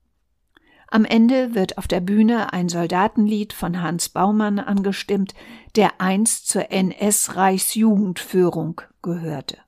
Am 0.89 1.05
Ende 1.05 1.57
wird 1.57 1.77
auf 1.77 1.89
der 1.89 2.01
Bühne 2.01 2.53
ein 2.53 2.69
Soldatenlied 2.69 3.53
von 3.53 3.83
Hans 3.83 4.11
Baumann 4.11 4.61
angestimmt, 4.61 5.35
der 5.75 6.01
einst 6.01 6.47
zur 6.47 6.71
NS-Reichsjugendführung 6.71 8.81
gehörte. 9.03 9.59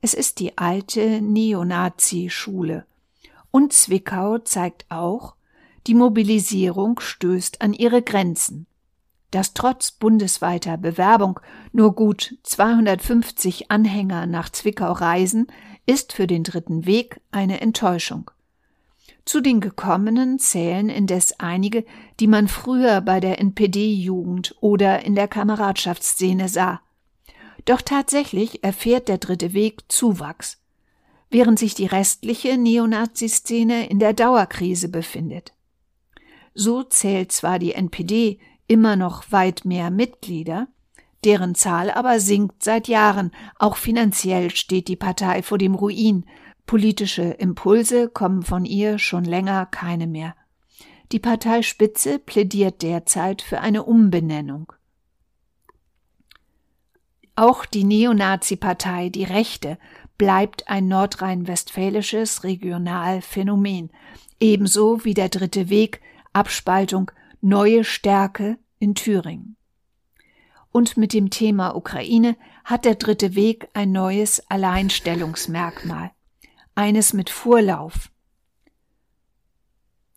Es 0.00 0.14
ist 0.14 0.38
die 0.38 0.56
alte 0.56 1.20
Neonazi-Schule. 1.20 2.86
Und 3.50 3.72
Zwickau 3.72 4.38
zeigt 4.38 4.86
auch, 4.88 5.34
die 5.88 5.94
Mobilisierung 5.94 7.00
stößt 7.00 7.60
an 7.60 7.72
ihre 7.72 8.02
Grenzen. 8.02 8.68
Dass 9.34 9.52
trotz 9.52 9.90
bundesweiter 9.90 10.76
Bewerbung 10.76 11.40
nur 11.72 11.96
gut 11.96 12.38
250 12.44 13.68
Anhänger 13.68 14.26
nach 14.26 14.48
Zwickau 14.48 14.92
reisen, 14.92 15.48
ist 15.86 16.12
für 16.12 16.28
den 16.28 16.44
dritten 16.44 16.86
Weg 16.86 17.20
eine 17.32 17.60
Enttäuschung. 17.60 18.30
Zu 19.24 19.40
den 19.40 19.60
Gekommenen 19.60 20.38
zählen 20.38 20.88
indes 20.88 21.40
einige, 21.40 21.84
die 22.20 22.28
man 22.28 22.46
früher 22.46 23.00
bei 23.00 23.18
der 23.18 23.40
NPD-Jugend 23.40 24.54
oder 24.60 25.04
in 25.04 25.16
der 25.16 25.26
Kameradschaftsszene 25.26 26.48
sah. 26.48 26.80
Doch 27.64 27.82
tatsächlich 27.82 28.62
erfährt 28.62 29.08
der 29.08 29.18
dritte 29.18 29.52
Weg 29.52 29.82
Zuwachs, 29.88 30.62
während 31.28 31.58
sich 31.58 31.74
die 31.74 31.86
restliche 31.86 32.56
Neonazi-Szene 32.56 33.88
in 33.88 33.98
der 33.98 34.12
Dauerkrise 34.12 34.88
befindet. 34.88 35.54
So 36.54 36.84
zählt 36.84 37.32
zwar 37.32 37.58
die 37.58 37.72
NPD 37.72 38.38
immer 38.66 38.96
noch 38.96 39.30
weit 39.30 39.64
mehr 39.64 39.90
Mitglieder, 39.90 40.68
deren 41.24 41.54
Zahl 41.54 41.90
aber 41.90 42.20
sinkt 42.20 42.62
seit 42.62 42.88
Jahren, 42.88 43.30
auch 43.58 43.76
finanziell 43.76 44.50
steht 44.50 44.88
die 44.88 44.96
Partei 44.96 45.42
vor 45.42 45.58
dem 45.58 45.74
Ruin, 45.74 46.24
Politische 46.66 47.22
Impulse 47.22 48.08
kommen 48.08 48.42
von 48.42 48.64
ihr 48.64 48.98
schon 48.98 49.24
länger 49.24 49.66
keine 49.66 50.06
mehr. 50.06 50.34
Die 51.12 51.18
Parteispitze 51.18 52.18
plädiert 52.18 52.82
derzeit 52.82 53.42
für 53.42 53.60
eine 53.60 53.82
Umbenennung. 53.82 54.72
Auch 57.36 57.66
die 57.66 57.84
Neonazi-Partei 57.84 59.10
Die 59.10 59.24
Rechte 59.24 59.78
bleibt 60.16 60.68
ein 60.68 60.88
nordrhein-westfälisches 60.88 62.44
Regionalphänomen, 62.44 63.90
ebenso 64.40 65.04
wie 65.04 65.14
der 65.14 65.28
Dritte 65.28 65.68
Weg, 65.68 66.00
Abspaltung, 66.32 67.10
neue 67.44 67.84
Stärke 67.84 68.58
in 68.78 68.94
Thüringen. 68.94 69.56
Und 70.70 70.96
mit 70.96 71.12
dem 71.12 71.28
Thema 71.28 71.76
Ukraine 71.76 72.36
hat 72.64 72.86
der 72.86 72.94
Dritte 72.94 73.34
Weg 73.34 73.68
ein 73.74 73.92
neues 73.92 74.50
Alleinstellungsmerkmal 74.50 76.10
eines 76.74 77.12
mit 77.12 77.28
Vorlauf. 77.30 78.10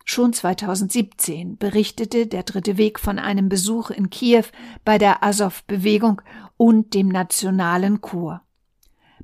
Schon 0.06 0.32
2017 0.32 1.58
berichtete 1.58 2.28
der 2.28 2.44
Dritte 2.44 2.78
Weg 2.78 2.98
von 2.98 3.20
einem 3.20 3.50
Besuch 3.50 3.90
in 3.90 4.10
Kiew 4.10 4.46
bei 4.86 4.98
der 4.98 5.22
Azov-Bewegung 5.22 6.22
und 6.56 6.94
dem 6.94 7.10
Nationalen 7.10 8.00
Chor. 8.00 8.42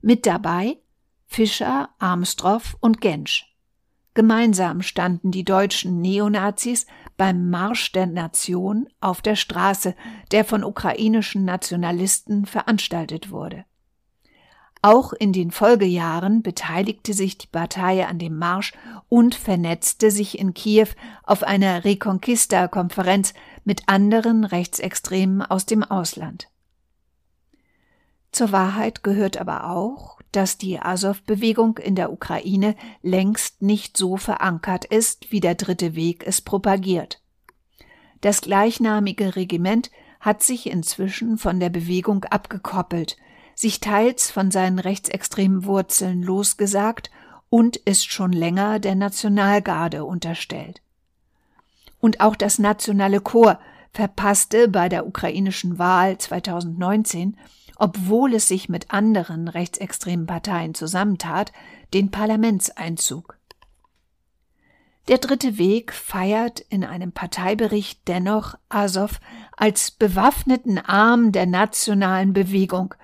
Mit 0.01 0.25
dabei 0.25 0.77
Fischer, 1.25 1.89
Armstrong 2.00 2.62
und 2.81 3.00
Gensch. 3.00 3.53
Gemeinsam 4.13 4.83
standen 4.83 5.31
die 5.31 5.43
deutschen 5.43 6.00
Neonazis 6.00 6.86
beim 7.17 7.50
Marsch 7.50 7.91
der 7.91 8.08
Nation 8.08 8.88
auf 8.99 9.21
der 9.21 9.36
Straße, 9.36 9.95
der 10.32 10.45
von 10.45 10.63
ukrainischen 10.63 11.45
Nationalisten 11.45 12.45
veranstaltet 12.45 13.32
wurde. 13.32 13.65
Auch 14.86 15.13
in 15.13 15.32
den 15.32 15.52
Folgejahren 15.52 16.43
beteiligte 16.43 17.13
sich 17.13 17.38
die 17.38 17.47
Partei 17.47 18.06
an 18.06 18.19
dem 18.19 18.38
Marsch 18.38 18.73
und 19.08 19.34
vernetzte 19.34 20.12
sich 20.12 20.38
in 20.38 20.54
Kiew 20.54 20.89
auf 21.23 21.43
einer 21.43 21.86
Reconquista-Konferenz 21.86 23.34
mit 23.63 23.84
anderen 23.88 24.43
Rechtsextremen 24.43 25.41
aus 25.41 25.65
dem 25.65 25.84
Ausland. 25.84 26.49
Zur 28.34 28.52
Wahrheit 28.52 29.04
gehört 29.04 29.38
aber 29.38 29.69
auch, 29.69 30.19
dass 30.36 30.58
die 30.58 30.80
Azov-Bewegung 30.80 31.78
in 31.78 31.96
der 31.96 32.12
Ukraine 32.12 32.76
längst 33.02 33.62
nicht 33.62 33.98
so 33.98 34.17
verankert 34.17 34.86
ist, 34.86 35.32
wie 35.32 35.39
der 35.39 35.56
Dritte 35.56 35.96
Weg 35.96 36.26
es 36.26 36.41
propagiert. 36.41 37.22
Das 38.22 38.41
gleichnamige 38.41 39.36
Regiment 39.36 39.91
hat 40.19 40.43
sich 40.43 40.69
inzwischen 40.69 41.38
von 41.38 41.60
der 41.60 41.69
Bewegung 41.69 42.26
abgekoppelt– 42.26 43.17
sich 43.56 43.80
teils 43.80 44.32
von 44.32 44.52
seinen 44.52 44.80
rechtsextremen 44.80 45.65
Wurzeln 45.65 46.24
losgesagt 46.24 47.12
und 47.50 47.78
ist 47.78 48.12
schon 48.12 48.32
länger 48.32 48.80
der 48.80 48.96
Nationalgarde 48.96 50.06
unterstellt. 50.06 50.82
Und 52.00 52.19
auch 52.19 52.36
das 52.36 52.60
nationale 52.60 53.22
Chor 53.22 53.60
verpasste 53.91 54.67
bei 54.67 54.89
der 54.89 55.06
ukrainischen 55.06 55.78
Wahl 55.78 56.17
2019, 56.17 57.38
obwohl 57.84 58.34
es 58.36 58.48
sich 58.48 58.69
mit 58.69 58.91
anderen 58.91 59.50
rechtsextremen 59.50 60.26
Parteien 60.26 60.74
zusammentat, 60.74 61.52
den 61.93 62.12
Parlamentseinzug. 62.12 63.38
Der 65.10 65.17
dritte 65.17 65.58
Weg 65.58 65.91
feiert 65.91 66.62
in 66.62 66.86
einem 66.86 67.12
Parteibericht 67.12 68.08
dennoch 68.08 68.56
Azov 68.69 69.19
als 69.58 69.91
bewaffneten 69.91 70.78
Arm 70.78 71.34
der 71.34 71.46
nationalen 71.46 72.32
Bewegung, 72.32 72.96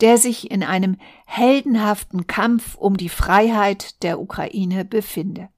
der 0.00 0.18
sich 0.18 0.50
in 0.50 0.64
einem 0.64 0.96
heldenhaften 1.26 2.26
Kampf 2.26 2.74
um 2.74 2.96
die 2.96 3.10
Freiheit 3.10 4.02
der 4.02 4.18
Ukraine 4.18 4.84
befinde. 4.84 5.50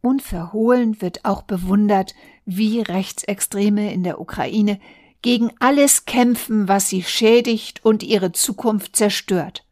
Unverhohlen 0.00 1.02
wird 1.02 1.26
auch 1.26 1.42
bewundert, 1.42 2.14
wie 2.46 2.80
Rechtsextreme 2.80 3.92
in 3.92 4.02
der 4.02 4.18
Ukraine 4.18 4.80
gegen 5.22 5.52
alles 5.60 6.04
kämpfen, 6.04 6.68
was 6.68 6.88
sie 6.88 7.02
schädigt 7.02 7.84
und 7.84 8.02
ihre 8.02 8.32
Zukunft 8.32 8.96
zerstört. 8.96 9.64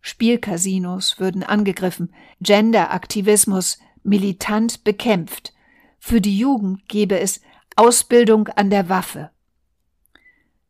Spielcasinos 0.00 1.20
würden 1.20 1.42
angegriffen, 1.42 2.12
Genderaktivismus 2.40 3.78
militant 4.02 4.82
bekämpft. 4.82 5.52
Für 5.98 6.22
die 6.22 6.38
Jugend 6.38 6.88
gebe 6.88 7.20
es 7.20 7.42
Ausbildung 7.76 8.48
an 8.48 8.70
der 8.70 8.88
Waffe. 8.88 9.30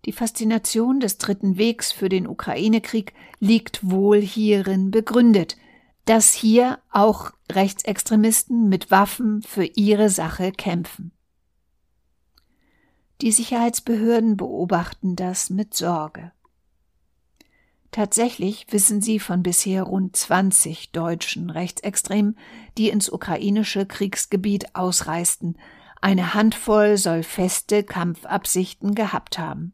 Die 0.07 0.13
Faszination 0.13 0.99
des 0.99 1.19
Dritten 1.19 1.57
Wegs 1.59 1.93
für 1.93 2.09
den 2.09 2.27
Ukraine-Krieg 2.27 3.13
liegt 3.39 3.89
wohl 3.89 4.21
hierin 4.21 4.91
begründet, 4.91 5.57
dass 6.07 6.33
hier 6.33 6.79
auch 6.91 7.33
Rechtsextremisten 7.53 8.69
mit 8.69 8.91
Waffen 8.91 9.43
für 9.43 9.65
ihre 9.65 10.09
Sache 10.09 10.53
kämpfen. 10.53 11.13
Die 13.21 13.33
Sicherheitsbehörden 13.33 14.37
beobachten 14.37 15.15
das 15.15 15.51
mit 15.51 15.75
Sorge. 15.75 16.33
Tatsächlich 17.91 18.67
wissen 18.71 19.03
sie 19.03 19.19
von 19.19 19.43
bisher 19.43 19.83
rund 19.83 20.17
20 20.17 20.93
deutschen 20.93 21.51
Rechtsextremen, 21.51 22.39
die 22.79 22.89
ins 22.89 23.11
ukrainische 23.11 23.85
Kriegsgebiet 23.85 24.75
ausreisten. 24.75 25.59
Eine 26.01 26.35
Handvoll 26.35 26.97
soll 26.97 27.23
feste 27.23 27.83
Kampfabsichten 27.83 28.95
gehabt 28.95 29.39
haben. 29.39 29.73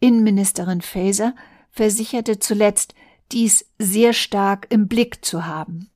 Innenministerin 0.00 0.80
Faeser 0.80 1.34
versicherte 1.70 2.38
zuletzt, 2.38 2.94
dies 3.32 3.66
sehr 3.78 4.12
stark 4.12 4.66
im 4.70 4.88
Blick 4.88 5.24
zu 5.24 5.46
haben. 5.46 5.90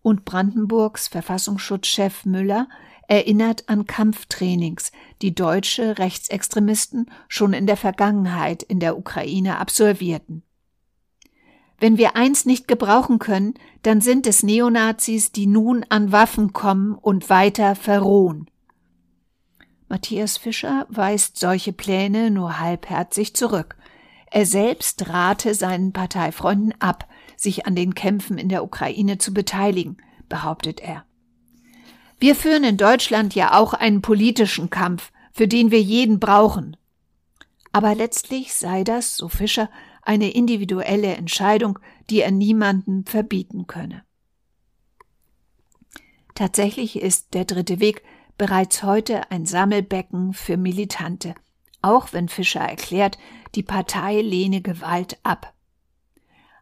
Und 0.00 0.24
Brandenburgs 0.24 1.08
Verfassungsschutzchef 1.08 2.24
Müller 2.24 2.68
erinnert 3.12 3.68
an 3.68 3.84
Kampftrainings, 3.84 4.90
die 5.20 5.34
deutsche 5.34 5.98
Rechtsextremisten 5.98 7.10
schon 7.28 7.52
in 7.52 7.66
der 7.66 7.76
Vergangenheit 7.76 8.62
in 8.62 8.80
der 8.80 8.96
Ukraine 8.96 9.58
absolvierten. 9.58 10.42
Wenn 11.78 11.98
wir 11.98 12.16
eins 12.16 12.46
nicht 12.46 12.66
gebrauchen 12.66 13.18
können, 13.18 13.52
dann 13.82 14.00
sind 14.00 14.26
es 14.26 14.42
Neonazis, 14.42 15.30
die 15.30 15.46
nun 15.46 15.84
an 15.90 16.10
Waffen 16.10 16.54
kommen 16.54 16.94
und 16.94 17.28
weiter 17.28 17.74
verrohen. 17.74 18.48
Matthias 19.90 20.38
Fischer 20.38 20.86
weist 20.88 21.36
solche 21.36 21.74
Pläne 21.74 22.30
nur 22.30 22.60
halbherzig 22.60 23.36
zurück. 23.36 23.76
Er 24.30 24.46
selbst 24.46 25.10
rate 25.10 25.52
seinen 25.54 25.92
Parteifreunden 25.92 26.72
ab, 26.80 27.06
sich 27.36 27.66
an 27.66 27.74
den 27.76 27.94
Kämpfen 27.94 28.38
in 28.38 28.48
der 28.48 28.64
Ukraine 28.64 29.18
zu 29.18 29.34
beteiligen, 29.34 29.98
behauptet 30.30 30.80
er. 30.80 31.04
Wir 32.22 32.36
führen 32.36 32.62
in 32.62 32.76
Deutschland 32.76 33.34
ja 33.34 33.58
auch 33.58 33.74
einen 33.74 34.00
politischen 34.00 34.70
Kampf, 34.70 35.10
für 35.32 35.48
den 35.48 35.72
wir 35.72 35.82
jeden 35.82 36.20
brauchen. 36.20 36.76
Aber 37.72 37.96
letztlich 37.96 38.54
sei 38.54 38.84
das, 38.84 39.16
so 39.16 39.28
Fischer, 39.28 39.68
eine 40.02 40.30
individuelle 40.30 41.16
Entscheidung, 41.16 41.80
die 42.10 42.20
er 42.20 42.30
niemandem 42.30 43.06
verbieten 43.06 43.66
könne. 43.66 44.04
Tatsächlich 46.36 47.02
ist 47.02 47.34
der 47.34 47.44
dritte 47.44 47.80
Weg 47.80 48.04
bereits 48.38 48.84
heute 48.84 49.28
ein 49.32 49.44
Sammelbecken 49.44 50.32
für 50.32 50.56
Militante, 50.56 51.34
auch 51.80 52.12
wenn 52.12 52.28
Fischer 52.28 52.60
erklärt, 52.60 53.18
die 53.56 53.64
Partei 53.64 54.22
lehne 54.22 54.60
Gewalt 54.62 55.18
ab. 55.24 55.54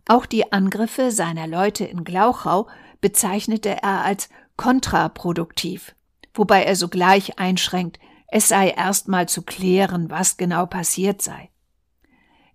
Auch 0.09 0.25
die 0.25 0.53
Angriffe 0.53 1.11
seiner 1.11 1.47
Leute 1.47 1.85
in 1.85 2.05
Glauchau 2.05 2.67
bezeichnete 3.03 3.83
er 3.83 4.05
als 4.05 4.31
kontraproduktiv, 4.61 5.95
wobei 6.35 6.65
er 6.65 6.77
sogleich 6.77 7.39
einschränkt, 7.39 7.99
es 8.29 8.49
sei 8.49 8.69
erstmal 8.69 9.27
zu 9.27 9.41
klären, 9.41 10.11
was 10.11 10.37
genau 10.37 10.67
passiert 10.67 11.23
sei. 11.23 11.49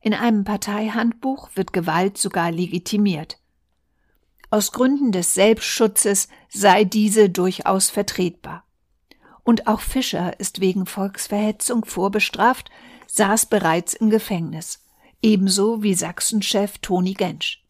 In 0.02 0.14
einem 0.14 0.44
Parteihandbuch 0.44 1.50
wird 1.56 1.74
Gewalt 1.74 2.20
sogar 2.20 2.52
legitimiert. 2.52 3.40
Aus 4.52 4.72
Gründen 4.72 5.14
des 5.14 5.34
Selbstschutzes 5.34 6.28
sei 6.48 6.84
diese 6.84 7.32
durchaus 7.32 7.90
vertretbar. 7.90 8.66
Und 9.42 9.66
auch 9.66 9.80
Fischer 9.80 10.40
ist 10.40 10.62
wegen 10.62 10.86
Volksverhetzung 10.86 11.86
vorbestraft, 11.86 12.70
saß 13.08 13.48
bereits 13.48 13.96
im 13.96 14.12
Gefängnis, 14.12 14.86
ebenso 15.24 15.82
wie 15.82 15.96
Sachsenchef 15.96 16.78
Toni 16.78 17.16
Gensch. 17.16 17.64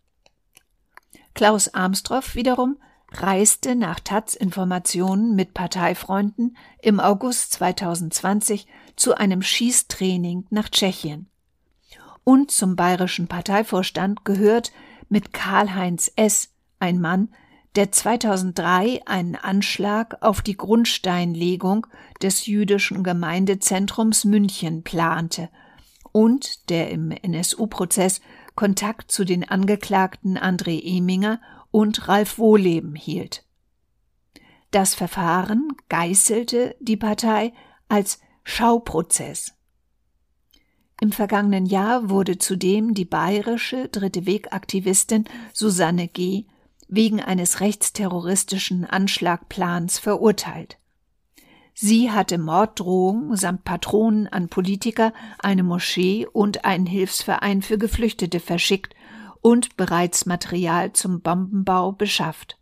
Klaus 1.34 1.74
Armstroff 1.74 2.36
wiederum 2.36 2.76
reiste 3.22 3.76
nach 3.76 4.00
Taz 4.00 4.36
Informationen 4.36 5.36
mit 5.36 5.54
Parteifreunden 5.54 6.58
im 6.82 7.00
August 7.00 7.54
2020 7.54 8.68
zu 8.96 9.16
einem 9.16 9.42
Schießtraining 9.42 10.46
nach 10.50 10.70
Tschechien. 10.70 11.30
Und 12.24 12.52
zum 12.52 12.76
bayerischen 12.76 13.28
Parteivorstand 13.28 14.26
gehört 14.26 14.72
mit 15.10 15.34
Karl-Heinz 15.34 16.12
S., 16.16 16.50
ein 16.80 17.00
Mann, 17.00 17.30
der 17.76 17.92
2003 17.92 19.02
einen 19.06 19.36
Anschlag 19.36 20.18
auf 20.22 20.42
die 20.42 20.58
Grundsteinlegung 20.58 21.88
des 22.22 22.46
jüdischen 22.46 23.04
Gemeindezentrums 23.04 24.24
München 24.26 24.84
plante 24.84 25.50
und 26.12 26.70
der 26.70 26.90
im 26.92 27.12
NSU-Prozess 27.12 28.22
Kontakt 28.56 29.12
zu 29.12 29.26
den 29.26 29.48
Angeklagten 29.48 30.38
André 30.38 30.82
Eminger 30.82 31.42
und 31.76 32.08
Ralf 32.08 32.38
Wohleben 32.38 32.96
hielt. 32.96 33.44
Das 34.72 34.96
Verfahren 34.96 35.74
geißelte 35.90 36.74
die 36.80 36.96
Partei 36.96 37.52
als 37.90 38.22
Schauprozess. 38.46 39.56
Im 41.02 41.12
vergangenen 41.12 41.66
Jahr 41.66 42.10
wurde 42.10 42.38
zudem 42.38 42.94
die 42.94 43.04
bayerische 43.04 43.90
Dritte 43.90 44.26
Weg-Aktivistin 44.26 45.26
Susanne 45.52 46.08
G 46.08 46.46
wegen 46.88 47.20
eines 47.20 47.60
rechtsterroristischen 47.60 48.86
Anschlagplans 48.86 50.00
verurteilt. 50.00 50.78
Sie 51.74 52.10
hatte 52.10 52.38
Morddrohungen 52.38 53.36
samt 53.36 53.66
Patronen 53.66 54.28
an 54.28 54.48
Politiker, 54.48 55.12
eine 55.40 55.64
Moschee 55.64 56.26
und 56.26 56.64
einen 56.64 56.86
Hilfsverein 56.86 57.62
für 57.62 57.78
Geflüchtete 57.78 58.40
verschickt 58.40 58.96
und 59.46 59.78
bereits 59.78 60.26
Material 60.26 60.94
zum 60.94 61.22
Bombenbau 61.22 61.92
beschafft. 61.92 62.58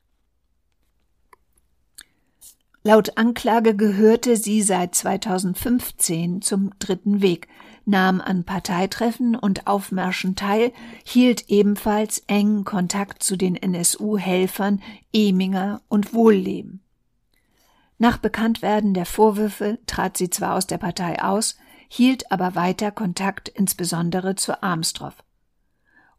Laut 2.84 3.18
Anklage 3.18 3.74
gehörte 3.74 4.36
sie 4.36 4.62
seit 4.62 4.94
2015 4.94 6.42
zum 6.42 6.72
Dritten 6.80 7.22
Weg, 7.22 7.48
nahm 7.86 8.20
an 8.20 8.44
Parteitreffen 8.44 9.38
und 9.38 9.66
Aufmärschen 9.66 10.36
teil, 10.36 10.74
hielt 11.06 11.50
ebenfalls 11.50 12.22
engen 12.28 12.66
Kontakt 12.66 13.24
zu 13.24 13.38
den 13.38 13.56
NSU-Helfern 13.56 14.82
Eminger 15.14 15.82
und 15.88 16.14
Wohlleben. 16.14 16.82
Nach 17.98 18.18
Bekanntwerden 18.18 18.94
der 18.94 19.06
Vorwürfe 19.06 19.80
trat 19.88 20.18
sie 20.18 20.30
zwar 20.30 20.56
aus 20.56 20.68
der 20.68 20.80
Partei 20.80 21.24
aus, 21.24 21.56
hielt 21.88 22.30
aber 22.30 22.56
weiter 22.56 22.92
Kontakt 22.92 23.48
insbesondere 23.48 24.36
zu 24.36 24.62
Armstrong. 24.62 25.14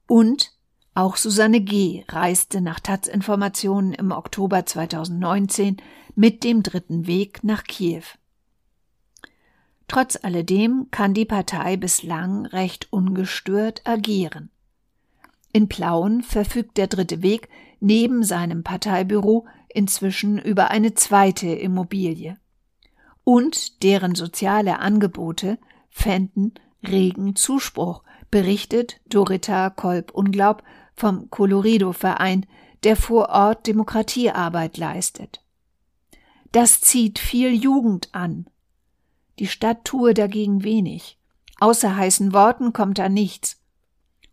Und 0.07 0.54
auch 0.95 1.17
Susanne 1.17 1.61
G. 1.61 2.05
reiste 2.09 2.61
nach 2.61 2.81
Taz-Informationen 2.81 3.93
im 3.93 4.13
Oktober 4.13 4.65
2019 4.65 5.79
mit 6.15 6.45
dem 6.45 6.63
dritten 6.63 7.07
Weg 7.07 7.43
nach 7.43 7.65
Kiew. 7.65 8.05
Trotz 9.89 10.17
alledem 10.23 10.87
kann 10.91 11.13
die 11.13 11.25
Partei 11.25 11.77
bislang 11.77 12.47
recht 12.47 12.93
ungestört 12.93 13.83
agieren. 13.85 14.51
In 15.53 15.69
Plauen 15.69 16.23
verfügt 16.23 16.79
der 16.79 16.87
dritte 16.87 17.23
Weg 17.23 17.49
neben 17.81 18.23
seinem 18.23 18.63
Parteibüro 18.63 19.47
inzwischen 19.69 20.39
über 20.39 20.71
eine 20.71 20.95
zweite 20.95 21.49
Immobilie. 21.49 22.39
Und 23.25 23.83
deren 23.83 24.15
soziale 24.15 24.79
Angebote 24.79 25.59
fänden 25.91 26.55
regen 26.87 27.37
Zuspruch, 27.37 28.03
berichtet 28.31 29.01
Dorita 29.07 29.71
Kolb-Unglaub 29.71 30.63
vom 30.95 31.31
Colorido-Verein, 31.31 32.47
der 32.83 32.97
vor 32.97 33.31
Ort 33.31 33.67
Demokratiearbeit 33.67 34.77
leistet. 34.77 35.43
Das 36.53 36.81
zieht 36.81 37.19
viel 37.19 37.53
Jugend 37.53 38.09
an. 38.13 38.47
Die 39.39 39.49
Stadt 39.49 39.85
tue 39.85 40.15
dagegen 40.15 40.63
wenig. 40.63 41.19
Außer 41.59 41.97
heißen 41.97 42.33
Worten 42.33 42.73
kommt 42.73 42.99
da 42.99 43.09
nichts. 43.09 43.61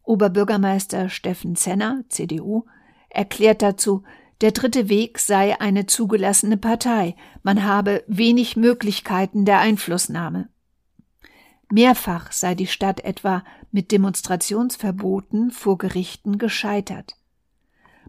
Oberbürgermeister 0.04 1.10
Steffen 1.10 1.56
Zenner, 1.56 2.04
CDU, 2.10 2.66
erklärt 3.10 3.62
dazu, 3.62 4.04
der 4.42 4.52
dritte 4.52 4.90
Weg 4.90 5.20
sei 5.20 5.60
eine 5.60 5.86
zugelassene 5.86 6.58
Partei, 6.58 7.16
man 7.44 7.64
habe 7.64 8.04
wenig 8.08 8.56
Möglichkeiten 8.56 9.46
der 9.46 9.60
Einflussnahme. 9.60 10.50
Mehrfach 11.72 12.32
sei 12.32 12.56
die 12.56 12.68
Stadt 12.68 13.02
etwa 13.02 13.44
mit 13.72 13.92
Demonstrationsverboten 13.92 15.52
vor 15.52 15.78
Gerichten 15.78 16.38
gescheitert. 16.38 17.16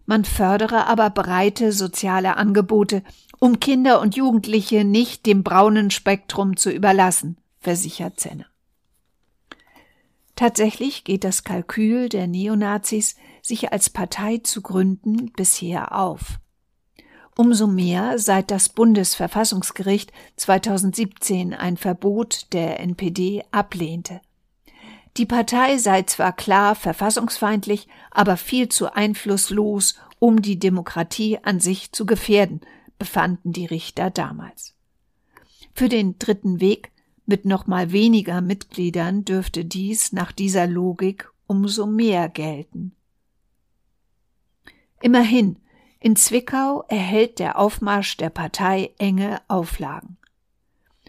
Man 0.05 0.25
fördere 0.25 0.87
aber 0.87 1.09
breite 1.09 1.71
soziale 1.71 2.35
Angebote, 2.35 3.03
um 3.39 3.59
Kinder 3.59 4.01
und 4.01 4.15
Jugendliche 4.15 4.83
nicht 4.83 5.25
dem 5.25 5.43
braunen 5.43 5.91
Spektrum 5.91 6.57
zu 6.57 6.69
überlassen, 6.71 7.37
versichert 7.59 8.19
Zenner. 8.19 8.45
Tatsächlich 10.35 11.03
geht 11.03 11.23
das 11.23 11.43
Kalkül 11.43 12.09
der 12.09 12.27
Neonazis, 12.27 13.15
sich 13.41 13.71
als 13.71 13.89
Partei 13.89 14.39
zu 14.39 14.61
gründen, 14.61 15.31
bisher 15.31 15.95
auf. 15.95 16.39
Umso 17.35 17.67
mehr 17.67 18.19
seit 18.19 18.51
das 18.51 18.69
Bundesverfassungsgericht 18.69 20.11
2017 20.37 21.53
ein 21.53 21.77
Verbot 21.77 22.47
der 22.53 22.79
NPD 22.79 23.43
ablehnte. 23.51 24.21
Die 25.17 25.25
Partei 25.25 25.77
sei 25.77 26.03
zwar 26.03 26.33
klar 26.33 26.75
verfassungsfeindlich, 26.75 27.87
aber 28.09 28.35
viel 28.35 28.69
zu 28.69 28.93
einflusslos, 28.93 29.95
um 30.19 30.41
die 30.41 30.57
Demokratie 30.57 31.37
an 31.43 31.59
sich 31.59 31.91
zu 31.91 32.05
gefährden, 32.05 32.61
befanden 32.97 33.53
die 33.53 33.65
Richter 33.65 34.09
damals. 34.09 34.75
Für 35.73 35.89
den 35.89 36.17
dritten 36.17 36.59
Weg 36.59 36.91
mit 37.25 37.45
noch 37.45 37.67
mal 37.67 37.91
weniger 37.91 38.41
Mitgliedern 38.41 39.23
dürfte 39.23 39.65
dies 39.65 40.11
nach 40.13 40.31
dieser 40.31 40.67
Logik 40.67 41.29
umso 41.47 41.85
mehr 41.85 42.29
gelten. 42.29 42.95
Immerhin 45.01 45.57
in 45.99 46.15
Zwickau 46.15 46.83
erhält 46.87 47.39
der 47.39 47.59
Aufmarsch 47.59 48.17
der 48.17 48.29
Partei 48.29 48.93
enge 48.97 49.41
Auflagen. 49.47 50.17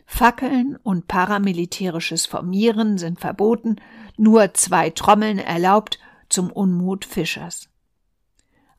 Fackeln 0.06 0.76
und 0.82 1.08
paramilitärisches 1.08 2.26
Formieren 2.26 2.98
sind 2.98 3.20
verboten, 3.20 3.76
nur 4.16 4.54
zwei 4.54 4.90
Trommeln 4.90 5.38
erlaubt 5.38 5.98
zum 6.28 6.52
Unmut 6.52 7.04
Fischers. 7.04 7.68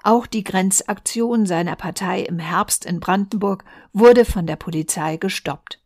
Auch 0.04 0.28
die 0.28 0.44
Grenzaktion 0.44 1.46
seiner 1.48 1.76
Partei 1.76 2.22
im 2.22 2.38
Herbst 2.38 2.86
in 2.86 3.00
Brandenburg 3.00 3.66
wurde 3.92 4.24
von 4.24 4.46
der 4.46 4.56
Polizei 4.56 5.18
gestoppt. 5.18 5.82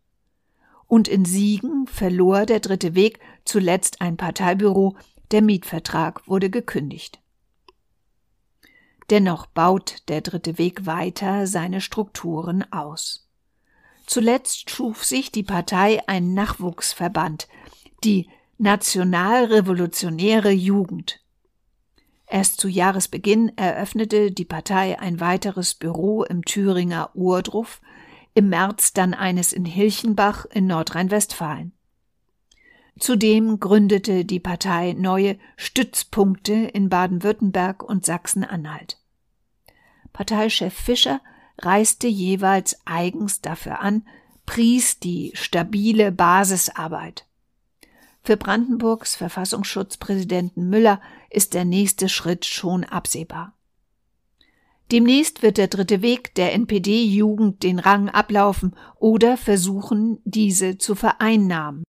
Und 0.87 1.07
in 1.07 1.23
Siegen 1.23 1.87
verlor 1.87 2.45
der 2.45 2.59
dritte 2.59 2.95
Weg 2.95 3.19
zuletzt 3.45 4.01
ein 4.01 4.17
Parteibüro, 4.17 4.97
der 5.31 5.41
Mietvertrag 5.41 6.27
wurde 6.27 6.49
gekündigt. 6.49 7.21
Dennoch 9.09 9.45
baut 9.45 10.03
der 10.09 10.21
dritte 10.21 10.57
Weg 10.57 10.85
weiter 10.85 11.47
seine 11.47 11.79
Strukturen 11.79 12.69
aus. 12.71 13.28
Zuletzt 14.09 14.71
schuf 14.71 15.05
sich 15.05 15.31
die 15.31 15.43
Partei 15.43 16.01
einen 16.07 16.33
Nachwuchsverband, 16.33 17.47
die 18.03 18.27
Nationalrevolutionäre 18.57 20.49
Jugend. 20.49 21.23
Erst 22.25 22.59
zu 22.59 22.69
Jahresbeginn 22.69 23.55
eröffnete 23.55 24.31
die 24.31 24.45
Partei 24.45 24.99
ein 24.99 25.19
weiteres 25.19 25.75
Büro 25.75 26.23
im 26.23 26.43
Thüringer 26.43 27.11
Urdruf, 27.13 27.81
im 28.33 28.49
März 28.49 28.93
dann 28.93 29.13
eines 29.13 29.53
in 29.53 29.65
Hilchenbach 29.65 30.45
in 30.45 30.65
Nordrhein-Westfalen. 30.65 31.73
Zudem 32.97 33.59
gründete 33.59 34.25
die 34.25 34.39
Partei 34.39 34.93
neue 34.93 35.37
Stützpunkte 35.55 36.53
in 36.53 36.89
Baden-Württemberg 36.89 37.83
und 37.83 38.07
Sachsen-Anhalt. 38.07 38.97
Parteichef 40.13 40.73
Fischer 40.73 41.21
reiste 41.59 42.07
jeweils 42.07 42.77
eigens 42.85 43.41
dafür 43.41 43.81
an, 43.81 44.05
pries 44.45 44.99
die 44.99 45.31
stabile 45.35 46.11
Basisarbeit. 46.11 47.25
Für 48.23 48.37
Brandenburgs 48.37 49.15
Verfassungsschutzpräsidenten 49.15 50.69
Müller 50.69 51.01
ist 51.29 51.53
der 51.53 51.65
nächste 51.65 52.09
Schritt 52.09 52.45
schon 52.45 52.83
absehbar. 52.83 53.53
Demnächst 54.91 55.43
wird 55.43 55.57
der 55.57 55.67
dritte 55.67 56.01
Weg 56.01 56.33
der 56.33 56.53
NPD-Jugend 56.53 57.61
den 57.61 57.77
Rang 57.77 58.09
ablaufen 58.09 58.75
oder 58.95 59.37
versuchen, 59.37 60.19
diese 60.25 60.79
zu 60.79 60.95
vereinnahmen. 60.95 61.83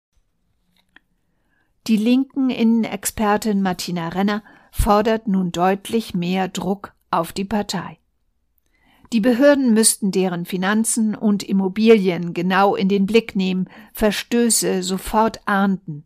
Die 1.86 1.96
linken 1.96 2.50
Innenexpertin 2.50 3.62
Martina 3.62 4.10
Renner 4.10 4.42
fordert 4.70 5.28
nun 5.28 5.50
deutlich 5.50 6.14
mehr 6.14 6.48
Druck 6.48 6.92
auf 7.10 7.32
die 7.32 7.46
Partei. 7.46 7.99
Die 9.12 9.20
Behörden 9.20 9.74
müssten 9.74 10.12
deren 10.12 10.46
Finanzen 10.46 11.16
und 11.16 11.42
Immobilien 11.42 12.32
genau 12.32 12.76
in 12.76 12.88
den 12.88 13.06
Blick 13.06 13.34
nehmen, 13.34 13.68
Verstöße 13.92 14.84
sofort 14.84 15.40
ahnden. 15.46 16.04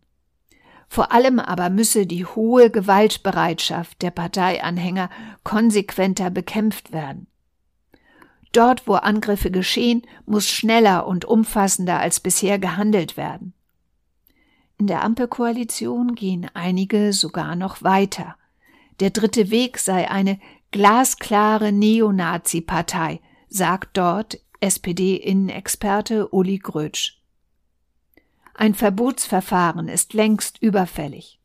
Vor 0.88 1.12
allem 1.12 1.38
aber 1.38 1.68
müsse 1.70 2.06
die 2.06 2.24
hohe 2.24 2.70
Gewaltbereitschaft 2.70 4.00
der 4.00 4.10
Parteianhänger 4.10 5.10
konsequenter 5.42 6.30
bekämpft 6.30 6.92
werden. 6.92 7.26
Dort, 8.52 8.86
wo 8.86 8.94
Angriffe 8.94 9.50
geschehen, 9.50 10.02
muss 10.24 10.48
schneller 10.48 11.06
und 11.06 11.24
umfassender 11.24 11.98
als 11.98 12.20
bisher 12.20 12.58
gehandelt 12.58 13.16
werden. 13.16 13.52
In 14.78 14.86
der 14.86 15.02
Ampelkoalition 15.02 16.14
gehen 16.14 16.48
einige 16.54 17.12
sogar 17.12 17.56
noch 17.56 17.82
weiter. 17.82 18.36
Der 19.00 19.10
dritte 19.10 19.50
Weg 19.50 19.78
sei 19.78 20.08
eine 20.08 20.38
glasklare 20.74 21.70
Neonazi-Partei, 21.70 23.20
sagt 23.48 23.96
dort 23.96 24.40
SPD-Innenexperte 24.58 26.26
Uli 26.30 26.58
Grötsch. 26.58 27.20
Ein 28.54 28.74
Verbotsverfahren 28.74 29.86
ist 29.86 30.14
längst 30.14 30.60
überfällig. 30.60 31.38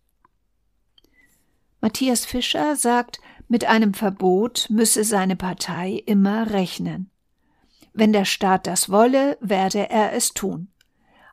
Matthias 1.80 2.26
Fischer 2.26 2.76
sagt, 2.76 3.20
mit 3.48 3.66
einem 3.66 3.94
Verbot 3.94 4.66
müsse 4.72 5.04
seine 5.04 5.36
Partei 5.36 6.02
immer 6.08 6.50
rechnen. 6.50 7.12
Wenn 7.94 8.12
der 8.12 8.26
Staat 8.26 8.66
das 8.66 8.90
wolle, 8.90 9.38
werde 9.42 9.92
er 9.92 10.12
es 10.14 10.34
tun. 10.34 10.70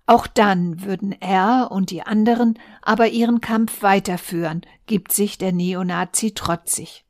Auch 0.04 0.26
dann 0.26 0.84
würden 0.84 1.12
er 1.12 1.68
und 1.70 1.90
die 1.90 2.02
anderen 2.02 2.58
aber 2.82 3.08
ihren 3.08 3.40
Kampf 3.40 3.80
weiterführen, 3.80 4.60
gibt 4.84 5.12
sich 5.12 5.38
der 5.38 5.52
Neonazi 5.52 6.32
trotzig. 6.32 7.05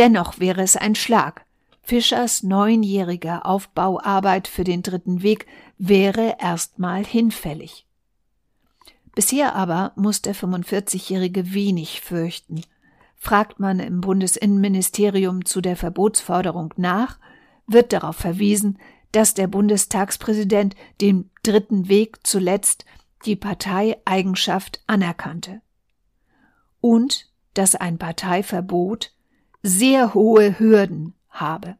Dennoch 0.00 0.38
wäre 0.40 0.62
es 0.62 0.76
ein 0.76 0.94
Schlag. 0.94 1.44
Fischers 1.82 2.42
neunjährige 2.42 3.44
Aufbauarbeit 3.44 4.48
für 4.48 4.64
den 4.64 4.80
dritten 4.80 5.22
Weg 5.22 5.46
wäre 5.76 6.38
erstmal 6.40 7.04
hinfällig. 7.04 7.86
Bisher 9.14 9.54
aber 9.54 9.92
muss 9.96 10.22
der 10.22 10.34
45-Jährige 10.34 11.52
wenig 11.52 12.00
fürchten. 12.00 12.62
Fragt 13.18 13.60
man 13.60 13.78
im 13.78 14.00
Bundesinnenministerium 14.00 15.44
zu 15.44 15.60
der 15.60 15.76
Verbotsforderung 15.76 16.72
nach, 16.78 17.18
wird 17.66 17.92
darauf 17.92 18.16
verwiesen, 18.16 18.78
dass 19.12 19.34
der 19.34 19.48
Bundestagspräsident 19.48 20.76
den 21.02 21.30
dritten 21.42 21.90
Weg 21.90 22.26
zuletzt 22.26 22.86
die 23.26 23.36
Parteieigenschaft 23.36 24.82
anerkannte. 24.86 25.60
Und 26.80 27.28
dass 27.52 27.74
ein 27.74 27.98
Parteiverbot 27.98 29.12
sehr 29.62 30.14
hohe 30.14 30.58
Hürden 30.58 31.14
habe. 31.28 31.76